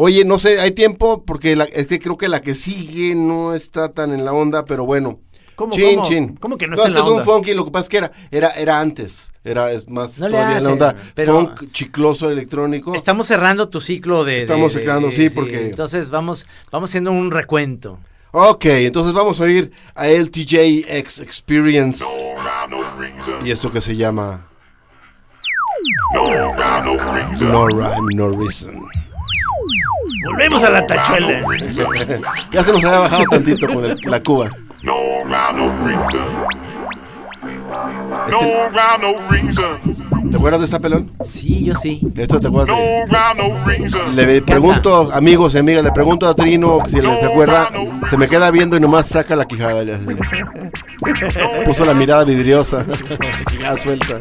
[0.00, 3.52] Oye, no sé, hay tiempo porque la- es que creo que la que sigue no
[3.52, 5.18] está tan en la onda, pero bueno.
[5.56, 6.08] ¿Cómo, Chin, cómo?
[6.08, 6.36] chin.
[6.36, 7.22] ¿Cómo que no está en la onda?
[7.22, 9.28] es un funky, lo que pasa es que era, era, era antes.
[9.42, 12.94] Era es más No le todavía en la hace, onda pero- funk, chicloso, electrónico.
[12.94, 14.42] Estamos cerrando tu ciclo de...
[14.42, 17.98] Estamos de- cerrando, sí, porque- Entonces vamos, vamos haciendo un recuento.
[18.30, 22.04] Ok, entonces vamos a ir a LTJX Experience.
[23.44, 24.46] Y esto que se llama
[27.40, 28.74] No Rhyme, No Reason.
[30.24, 31.40] Volvemos a la tachuela.
[32.50, 34.50] ya se nos había bajado tantito con el- la Cuba.
[34.82, 34.94] No
[35.24, 36.24] rhyme, no reason.
[38.30, 38.40] No
[38.70, 40.30] rhyme, no reason.
[40.30, 41.10] ¿Te acuerdas de esta pelón?
[41.22, 42.00] Sí, yo sí.
[42.02, 43.06] De esto te acuerdas No de...
[43.06, 44.14] rhyme, no reason.
[44.16, 47.68] Le pregunto, amigos y amigas, le pregunto a Trino si le- se acuerda,
[48.10, 49.82] se me queda viendo y nomás saca la quijada.
[49.84, 50.04] le hace.
[51.64, 52.84] Puso la mirada vidriosa,
[53.60, 54.20] ya suelta.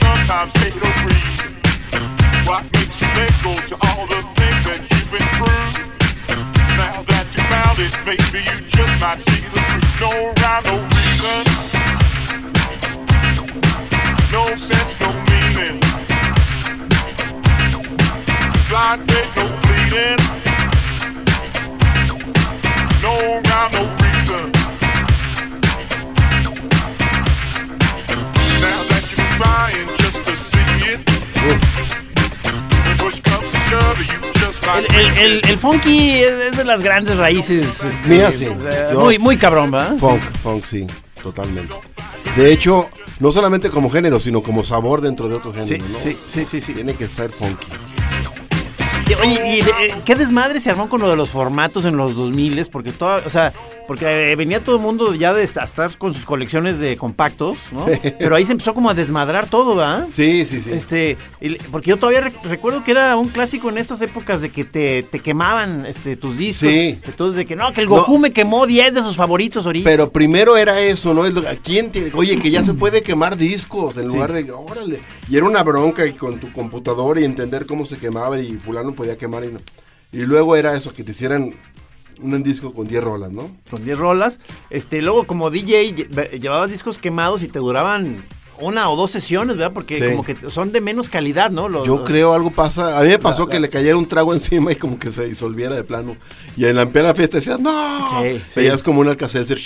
[0.00, 1.40] Times hate or greed?
[2.46, 5.68] What makes you let go to all the things that you've been through?
[6.78, 10.00] Now that you found it, maybe you just might see the truth.
[10.00, 11.44] No rhyme, no reason.
[14.32, 15.78] No sense, no meaning.
[18.68, 20.20] Blind faith, no bleeding.
[23.02, 23.14] No
[23.44, 24.11] rhyme, no reason.
[34.78, 37.82] El, el, el, el funky es, es de las grandes raíces.
[37.84, 38.48] este, Mía, sí.
[38.96, 39.96] muy, muy cabrón, ¿verdad?
[39.98, 40.86] Funk, funk, sí,
[41.22, 41.74] totalmente.
[42.36, 42.88] De hecho,
[43.20, 45.98] no solamente como género, sino como sabor dentro de otros Sí, géneros, ¿no?
[45.98, 46.74] sí, sí, sí, sí.
[46.74, 47.66] Tiene que ser funky.
[49.20, 52.14] Oye, ¿y de- eh, qué desmadre se armó con lo de los formatos en los
[52.16, 53.52] 2000 Porque toda, o sea,
[53.86, 57.86] porque eh, venía todo el mundo ya de estar con sus colecciones de compactos, ¿no?
[58.18, 60.08] Pero ahí se empezó como a desmadrar todo, ¿verdad?
[60.12, 60.70] Sí, sí, sí.
[60.72, 61.18] Este,
[61.70, 65.02] porque yo todavía rec- recuerdo que era un clásico en estas épocas de que te,
[65.02, 66.68] te quemaban este, tus discos.
[66.68, 66.98] Sí.
[67.04, 68.18] Entonces, de que no, que el Goku No.
[68.20, 69.88] me quemó 10 de sus favoritos ahorita.
[69.88, 71.22] Pero primero era eso, ¿no?
[71.62, 74.14] ¿Quién te- oye, que ya se puede quemar discos en Sí.
[74.14, 75.00] lugar de, órale.
[75.28, 78.94] Y era una bronca y con tu computadora y entender cómo se quemaba y fulano
[79.02, 79.60] podía quemar y no.
[80.12, 81.54] Y luego era eso, que te hicieran
[82.20, 83.50] un disco con 10 rolas, ¿no?
[83.68, 84.38] con 10 rolas.
[84.70, 88.22] Este, luego como DJ lle- llevabas discos quemados y te duraban
[88.60, 89.72] una o dos sesiones, ¿verdad?
[89.72, 90.10] Porque Sí.
[90.10, 91.68] como que son de menos calidad, ¿no?
[91.68, 92.96] Los- Yo creo algo pasa.
[92.96, 95.10] A mí me pasó La- que la- le cayera un trago encima y como que
[95.10, 96.16] se disolviera de plano.
[96.56, 98.22] Y en la plena fiesta decías, ¡No!
[98.22, 98.60] Sí, sí.
[98.60, 99.58] Veías como un alcacelser.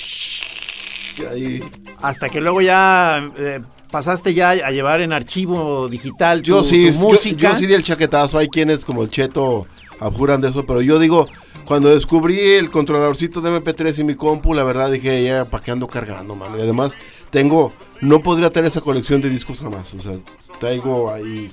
[1.31, 1.61] Ahí.
[2.01, 3.61] Hasta que luego ya eh,
[3.97, 7.53] pasaste ya a llevar en archivo digital tu, Yo sí, tu música.
[7.53, 8.37] Yo, sí di el chaquetazo.
[8.37, 9.67] Hay quienes como el Cheto
[10.01, 11.27] abjuran de eso, pero yo digo,
[11.65, 15.71] cuando descubrí el controladorcito de MP3 y mi compu, la verdad dije, ya, ¿para qué
[15.71, 16.59] ando cargando, mano?
[16.59, 16.93] Y además,
[17.31, 17.73] tengo,
[18.03, 19.95] no podría tener esa colección de discos jamás.
[19.95, 20.13] O sea,
[20.61, 21.51] traigo ahí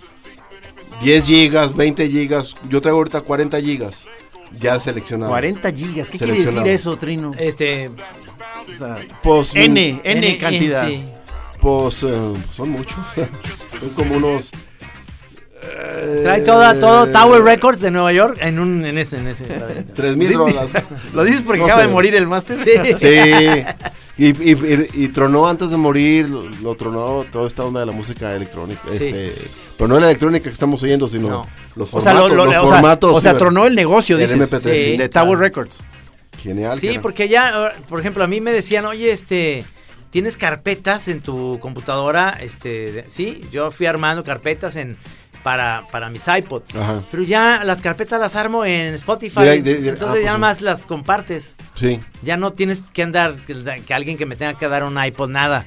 [1.02, 2.56] 10 gigas, 20 gigas.
[2.70, 4.06] Yo traigo ahorita 40 gigas
[4.60, 5.32] ya seleccionados.
[5.32, 6.66] 40 gigas, ¿qué quiere Seleccionado.
[6.66, 7.32] decir eso, Trino?
[7.40, 7.90] Este.
[7.90, 10.90] O sea, Pues, N, N, N, cantidad.
[10.90, 11.06] sí.
[11.64, 12.98] Pues eh, son muchos.
[13.80, 14.52] son como unos.
[16.24, 19.46] Trae toda, todo Tower Records de Nueva York en un en ese en ese.
[19.96, 20.68] Tres mil rolas.
[21.14, 21.88] ¿Lo dices porque No acaba sé.
[21.88, 22.58] de morir el máster?
[22.58, 22.72] Sí.
[22.98, 23.64] Sí.
[24.18, 27.86] Y, y, y- y tronó antes de morir, lo, lo tronó toda esta onda de
[27.86, 28.82] la música electrónica.
[28.90, 29.06] Sí.
[29.06, 29.34] Este,
[29.78, 31.48] pero no la electrónica que estamos oyendo, sino No.
[31.78, 32.30] los O sea, formatos.
[32.30, 34.38] lo- lo- los o sea, formatos o sea, tronó el negocio, el dices.
[34.52, 34.92] MP3, Sí.
[34.92, 34.98] sí.
[34.98, 35.80] De Tower Records.
[36.42, 36.78] Genial.
[36.80, 39.64] Sí, porque ya, por ejemplo, a mí me decían, oye, este,
[40.14, 44.96] tienes carpetas en tu computadora, este, sí, yo fui armando carpetas en
[45.44, 47.02] para, para mis iPods, Ajá.
[47.12, 50.24] pero ya las carpetas las armo en Spotify, entonces ah, pues ya sí.
[50.26, 52.00] nada más las compartes, Sí.
[52.22, 55.30] ya no tienes que andar, que, que alguien que me tenga que dar un iPod,
[55.32, 55.66] nada,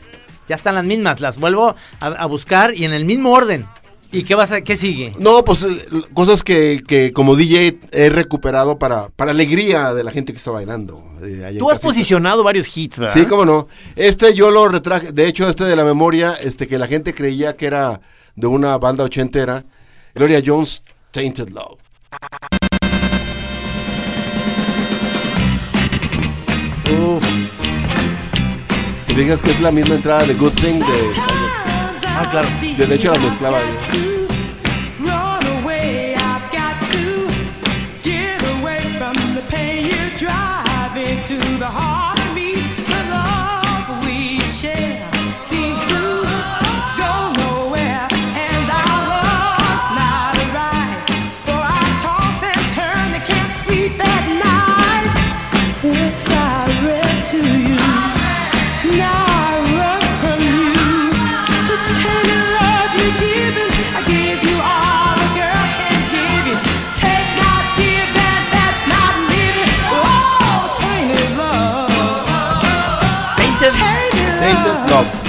[0.49, 3.67] ya están las mismas, las vuelvo a, a buscar y en el mismo orden.
[4.13, 5.13] ¿Y qué vas a, qué sigue?
[5.19, 10.11] No, pues eh, cosas que, que como DJ he recuperado para, para alegría de la
[10.13, 11.03] gente que está bailando.
[11.23, 11.89] eh, Tú has casita.
[11.89, 13.15] posicionado varios hits, ¿verdad?
[13.15, 13.69] Sí, cómo no.
[13.97, 17.57] Este yo lo retraje, de hecho este de la memoria, este que la gente creía
[17.57, 18.01] que era
[18.37, 19.65] de una banda ochentera,
[20.15, 21.79] Gloria Jones, Tainted Love.
[26.91, 27.25] Uf.
[29.09, 31.36] ¿Te fijas que es la misma entrada de Good Thing de...
[32.19, 32.49] Ah, claro.
[32.61, 34.16] de- hecho la mezclaba yo.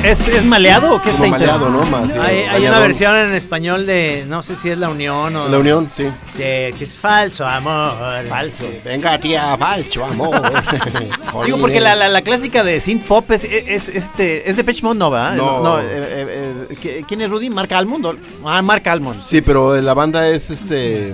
[0.08, 1.84] ¿Es, ¿Es maleado o qué es Como maleado, ¿no?
[1.84, 5.36] Más, sí, Hay, hay una versión en español de, no sé si es La Unión
[5.36, 5.50] o...
[5.50, 6.04] La Unión, sí.
[6.38, 7.94] de que es falso amor.
[8.30, 8.66] Falso.
[8.86, 10.30] Venga, tía, falso, amor.
[11.46, 14.82] Digo, porque la, la, la clásica de synth pop es, es, este, es de Pitch
[14.84, 15.32] Mode, ¿no, va?
[15.36, 15.80] No.
[15.80, 17.50] eh, eh, eh, ¿qui- ¿Quién es Rudy?
[17.50, 18.18] ¿Mark Almond?
[18.46, 19.24] Ah, Mark Almond.
[19.24, 21.14] Sí, pero la banda es este...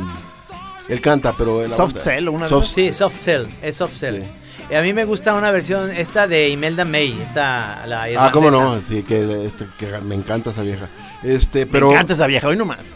[0.89, 1.67] Él canta, pero...
[1.69, 2.67] Soft Cell una de Soft-.
[2.67, 4.17] Sí, Soft Cell, es Soft Cell.
[4.17, 4.42] Y
[4.75, 8.81] a mí me gusta una versión, esta de Imelda May, esta, la Ah, cómo no,
[8.81, 10.89] sí, que, este, que me encanta esa vieja.
[11.23, 11.91] Este, Me pero...
[11.91, 12.95] encanta esa vieja, hoy nomás.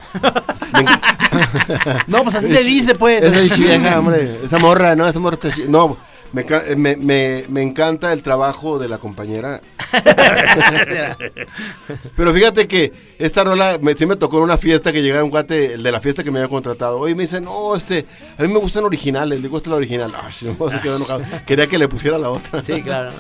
[0.73, 0.83] me
[2.07, 3.23] No, pues así se dice, pues.
[3.23, 5.97] Esa vieja, hombre, esa morra, no, esa morra No,
[6.33, 9.61] Me, eh, me- me- me encanta el trabajo de la compañera.
[12.15, 15.29] Pero fíjate que esta rola me, sí me tocó en una fiesta que llegaba un
[15.29, 16.99] cuate, el de la fiesta que me había contratado.
[16.99, 18.05] Hoy me dice, no, este,
[18.37, 19.39] a mí me gustan originales.
[19.39, 20.11] Le digo, esta es la original.
[20.21, 21.21] Ay, no, se quedó enojado.
[21.45, 22.61] Quería que le pusiera la otra.
[22.61, 23.11] Sí, claro.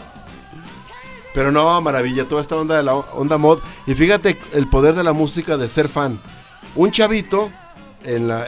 [1.33, 3.59] Pero no, maravilla, toda esta onda de la onda mod.
[3.85, 6.19] Y fíjate el poder de la música de ser fan.
[6.75, 7.51] Un chavito
[8.03, 8.45] en, la,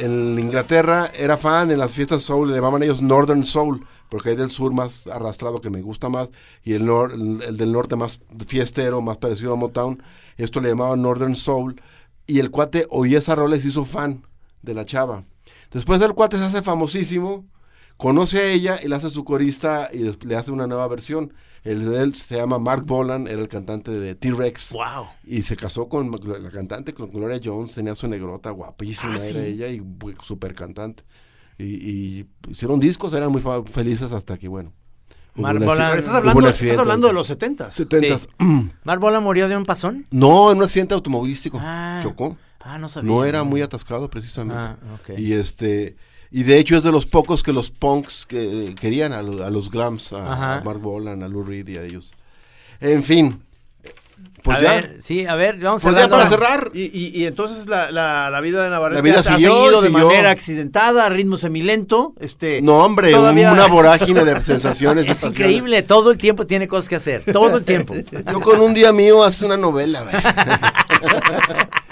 [0.00, 3.84] en Inglaterra era fan en las fiestas soul, le llamaban ellos Northern Soul,
[4.14, 6.28] porque hay del sur más arrastrado que me gusta más,
[6.62, 10.00] y el, nor- el, el del norte más fiestero, más parecido a Motown.
[10.36, 11.82] Esto le llamaban Northern Soul.
[12.24, 14.22] Y el cuate oía esa rola y se hizo fan
[14.62, 15.24] de la chava.
[15.72, 17.44] Después el cuate se hace famosísimo,
[17.96, 21.32] conoce a ella y la hace su corista y le hace una nueva versión.
[21.64, 24.70] El de él se llama Mark Bolan, era el cantante de T-Rex.
[24.70, 25.06] Wow.
[25.24, 29.40] Y se casó con la cantante, con Gloria Jones, tenía su negrota guapísima, Ah, era
[29.40, 29.44] sí.
[29.44, 29.82] ella y
[30.22, 31.02] súper cantante.
[31.58, 34.72] Y, y hicieron discos, eran muy fa- felices hasta que, bueno.
[35.36, 38.28] Bolan- Pero Estás hablando, estás hablando de los 70 Setentas.
[38.84, 40.06] ¿Marbola murió de un pasón?
[40.10, 41.58] No, en un accidente automovilístico.
[41.60, 41.98] Ah.
[42.02, 42.36] Chocó.
[42.60, 43.10] Ah, no sabía.
[43.10, 44.56] No era muy atascado precisamente.
[44.62, 44.76] Ah.
[45.18, 45.96] Y este
[46.30, 49.44] y de hecho es de los pocos que los punks que eh, querían a, lo-
[49.44, 52.12] a los glams, a, a Mark Bolan, a Lou Reed y a ellos.
[52.80, 53.42] En fin.
[54.42, 54.70] Pues a ya.
[54.74, 56.70] ver, sí, a ver, vamos Pues a ya para cerrar.
[56.74, 59.54] Y, y- y entonces la, la- la vida de Navarrete La vida ha, ha siguió,
[59.54, 60.06] seguido de siguió.
[60.08, 62.12] manera accidentada, a ritmo semilento.
[62.20, 65.06] Este, No, hombre, todavía- una vorágine de sensaciones.
[65.06, 67.94] de Es increíble, todo el tiempo tiene cosas que hacer, todo el tiempo.
[68.30, 70.04] Yo con un día mío hace una novela,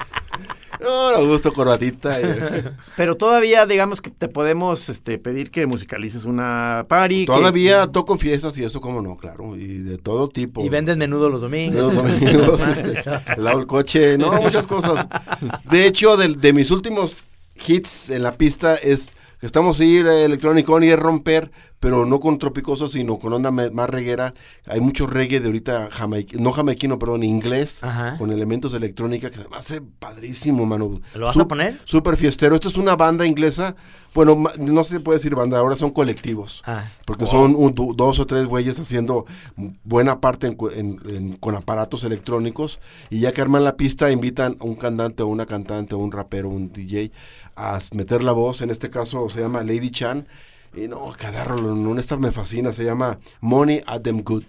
[0.93, 1.17] güey.
[1.17, 2.19] No, no, gusto corbatita.
[2.97, 7.21] Pero todavía, digamos que te podemos este, pedir que musicalices una party.
[7.21, 9.57] que- Todavía toco fiestas y eso, como no, claro.
[9.57, 10.65] Y de todo tipo.
[10.65, 11.93] Y vendes menudo los domingos.
[11.93, 13.03] Los domingos, este,
[13.41, 15.07] lavo el coche, no, muchas cosas.
[15.71, 17.25] De hecho, de, de mis últimos
[17.67, 21.51] hits en la pista es que estamos a ir eh, electrónico y es romper,
[21.83, 24.33] pero no con tropicoso, sino con onda más reguera.
[24.69, 28.17] Hay mucho reggae de ahorita, jamaic- no jamaiquino, perdón, inglés, Ajá.
[28.19, 31.01] con elementos de electrónica que me hace padrísimo, mano.
[31.17, 31.81] ¿Lo vas a poner?
[31.85, 32.55] Súper fiestero.
[32.55, 33.75] Esto es una banda inglesa.
[34.15, 36.63] Bueno, no se puede decir banda, ahora son colectivos.
[36.67, 36.85] Ah.
[37.05, 39.27] Porque son un- dos o tres güeyes haciendo
[39.83, 42.79] buena parte en cu- en- en- con aparatos electrónicos.
[43.11, 46.13] Y ya que arman la pista, invitan a un cantante o una cantante o un
[46.13, 47.11] rapero o un DJ
[47.57, 48.63] a meter la voz.
[48.63, 50.29] En este caso se llama Lady Chan.
[50.75, 52.73] Y no, cada rolón, esta me fascina.
[52.73, 54.47] Se llama Money at Them Good.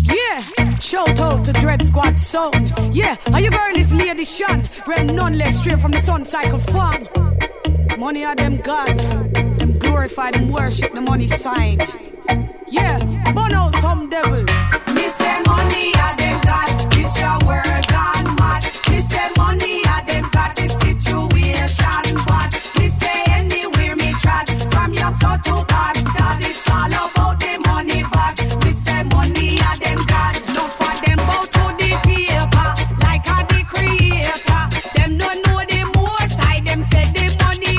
[0.00, 2.72] Yeah, show out to Dread Squad Sound.
[2.94, 4.62] Yeah, are you girl is Lady Shan?
[4.86, 7.06] Rep none less straight from the Sun Cycle Farm.
[7.98, 8.96] Money are them God,
[9.58, 11.78] them glorify them worship the money sign.
[12.66, 12.98] Yeah,
[13.34, 14.46] burn out some devil.
[14.46, 18.64] Say money are them God, this your word gone mad.
[19.36, 19.77] Money
[29.14, 29.58] money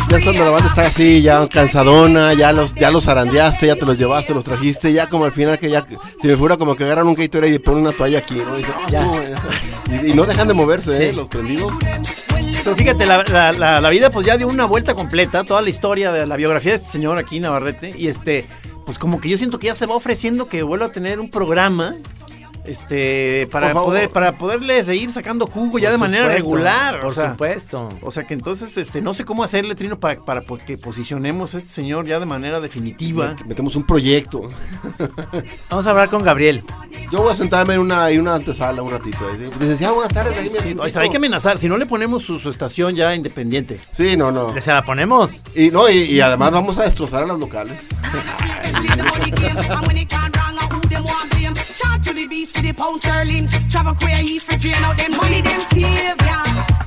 [0.10, 3.86] Ya cuando la banda está así, ya cansadona, ya los, ya los zarandeaste, ya te
[3.86, 5.86] los llevaste, los trajiste, ya como al final que ya,
[6.20, 8.56] si me fuera como que agarran un Gatorade y ponen una toalla aquí, ¿no?
[8.56, 9.04] Y, dicen, "Ah, Ya.
[9.06, 9.36] no, eh".
[10.08, 11.14] y, y no dejan de moverse, ¿eh?
[11.14, 11.72] Los prendidos.
[12.70, 15.72] Pero fíjate, la, la- la- la vida pues ya dio una vuelta completa, toda la
[15.72, 18.46] historia de la biografía de este señor aquí, Navarrete, y este,
[18.86, 21.32] pues como que yo siento que ya se va ofreciendo que vuelva a tener un
[21.32, 21.96] programa,
[22.66, 27.00] este, para poder, para poderle seguir sacando jugo ya de manera regular.
[27.00, 27.94] Por o sea, supuesto.
[28.02, 31.56] O sea que entonces, este, no sé cómo hacerle, Trino, para, para po- que posicionemos
[31.56, 33.36] a este señor ya de manera definitiva.
[33.36, 34.42] Met- Metemos un proyecto.
[35.70, 36.64] Vamos a hablar con Gabriel.
[37.12, 39.18] Yo voy a sentarme en una, en una antesala un ratito.
[39.34, 39.50] ¿eh?
[39.60, 40.38] Dices, ya buenas tardes.
[40.38, 40.84] Ahí me Sí, siento".
[40.84, 43.80] o sea, hay que amenazar, si no le ponemos su, su estación ya independiente.
[43.92, 44.60] Sí, no, no.
[44.62, 45.44] ¿Se la ponemos?
[45.56, 47.78] Y, no, y, y además vamos a destrozar a las locales.
[52.20, 53.48] The beast for the pound sterling.
[53.70, 56.16] Travel queer east for drain out them money, them savior.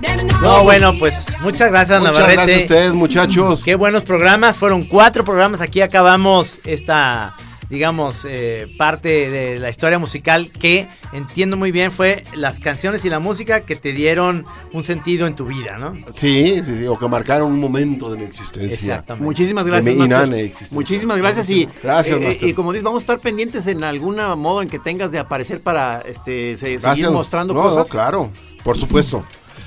[0.00, 2.34] Them not No, bueno, pues muchas gracias, Muchas Navarrete.
[2.36, 3.62] gracias a ustedes, muchachos.
[3.64, 5.60] Qué buenos programas, fueron cuatro programas.
[5.60, 7.34] Aquí acabamos esta,
[7.72, 13.08] digamos, eh, parte de la historia musical que entiendo muy bien fue las canciones y
[13.08, 14.44] la música que te dieron
[14.74, 15.94] un sentido en tu vida, ¿no?
[16.14, 18.74] Sí, sí, sí, o que marcaron un momento de mi existencia.
[18.74, 19.24] Exactamente.
[19.24, 20.18] Muchísimas De gracias, mi Master.
[20.28, 20.74] inane existencia.
[20.74, 22.48] Muchísimas gracias y Gracias, eh, Master.
[22.48, 25.60] y como dices, vamos a estar pendientes en algún modo en que tengas de aparecer
[25.62, 26.82] para este Gracias.
[26.82, 27.76] seguir mostrando No, cosas.
[27.78, 28.30] no, claro,
[28.62, 29.24] por supuesto.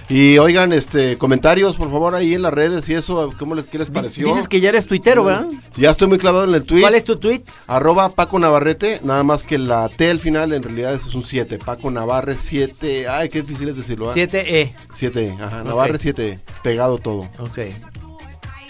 [0.07, 3.79] Y oigan, este, comentarios, por favor, ahí en las redes y eso, ¿cómo les, qué
[3.79, 4.27] les pareció?
[4.27, 5.47] Dices que ya eres tuitero, ¿verdad?
[5.77, 6.81] Ya estoy muy clavado en el tweet.
[6.81, 7.41] ¿Cuál es tu tweet?
[7.65, 11.57] Arroba Paco Navarrete, nada más que la T al final en realidad es un 7.
[11.57, 13.07] Paco Navarre 7.
[13.07, 14.13] Ay, qué difícil es decirlo.
[14.13, 14.27] ¿eh?
[14.27, 14.73] 7E.
[14.93, 15.61] 7, ajá.
[15.61, 15.67] Ok.
[15.67, 17.27] Navarre 7, pegado todo.
[17.39, 17.59] Ok.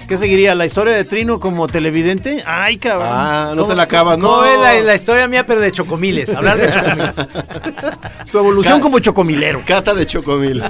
[0.07, 0.53] ¿Qué seguiría?
[0.53, 2.43] ¿La historia de Trino como televidente?
[2.45, 3.09] Ay, cabrón.
[3.11, 4.41] Ah, no te la acabas, ¿no?
[4.41, 6.29] No, es la, historia mía, pero de chocomiles.
[6.29, 7.13] Hablar de chocomiles.
[8.31, 9.63] tu evolución como chocomilero.
[9.65, 10.63] Cata de chocomil.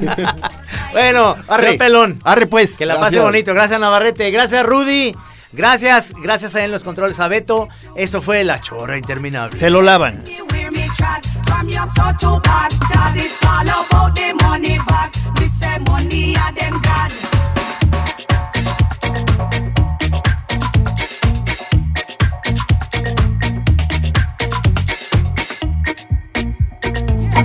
[0.94, 1.78] bueno, arre.
[1.78, 2.20] pelón.
[2.24, 2.78] Arre, pues.
[2.78, 3.54] Que la pase bonito.
[3.54, 4.32] Gracias, Navarrete.
[4.32, 5.16] Gracias, Rudy.
[5.52, 7.70] Gracias, gracias a él en los controles a Beto.
[7.96, 9.56] Esto fue La Chorra Interminable.
[9.56, 10.24] Se lo lavan.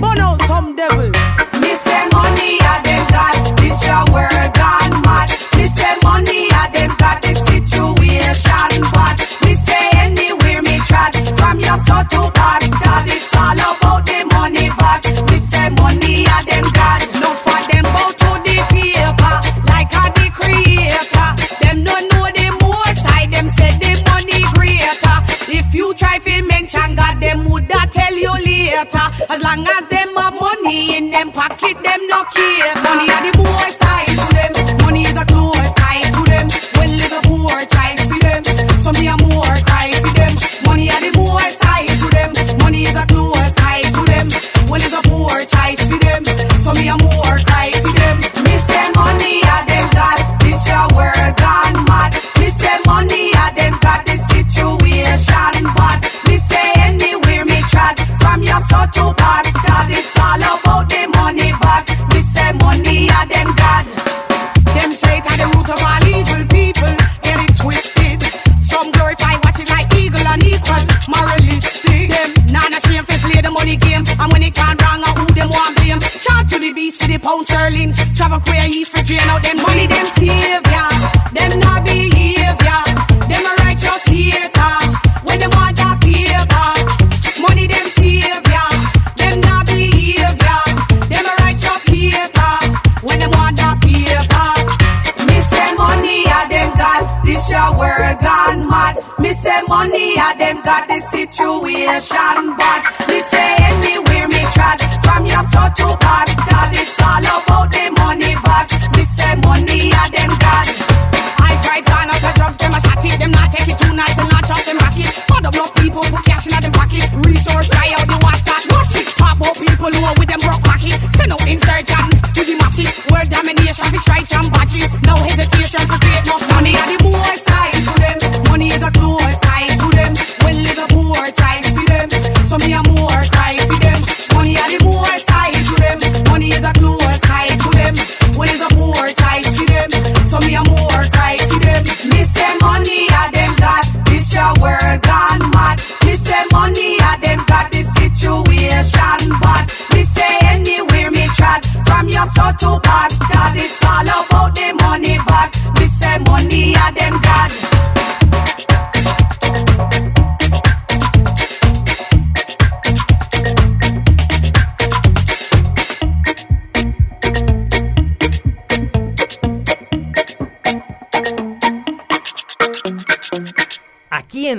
[0.01, 1.09] Burn out some devil.
[1.61, 2.70] Me say money.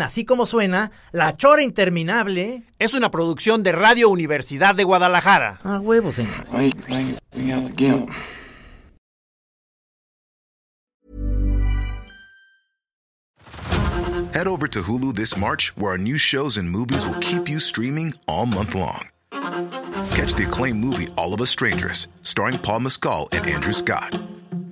[0.02, 2.64] así como suena, La Chora Interminable.
[2.78, 5.60] Es una producción de Radio Universidad de Guadalajara.
[5.62, 6.52] A huevos, señores.
[14.34, 17.60] Head over to Hulu this March, where our new shows and movies will keep you
[17.60, 19.08] streaming all month long.
[19.30, 24.18] Catch the acclaimed movie All of Us Strangers, starring Paul Mescal and Andrew Scott.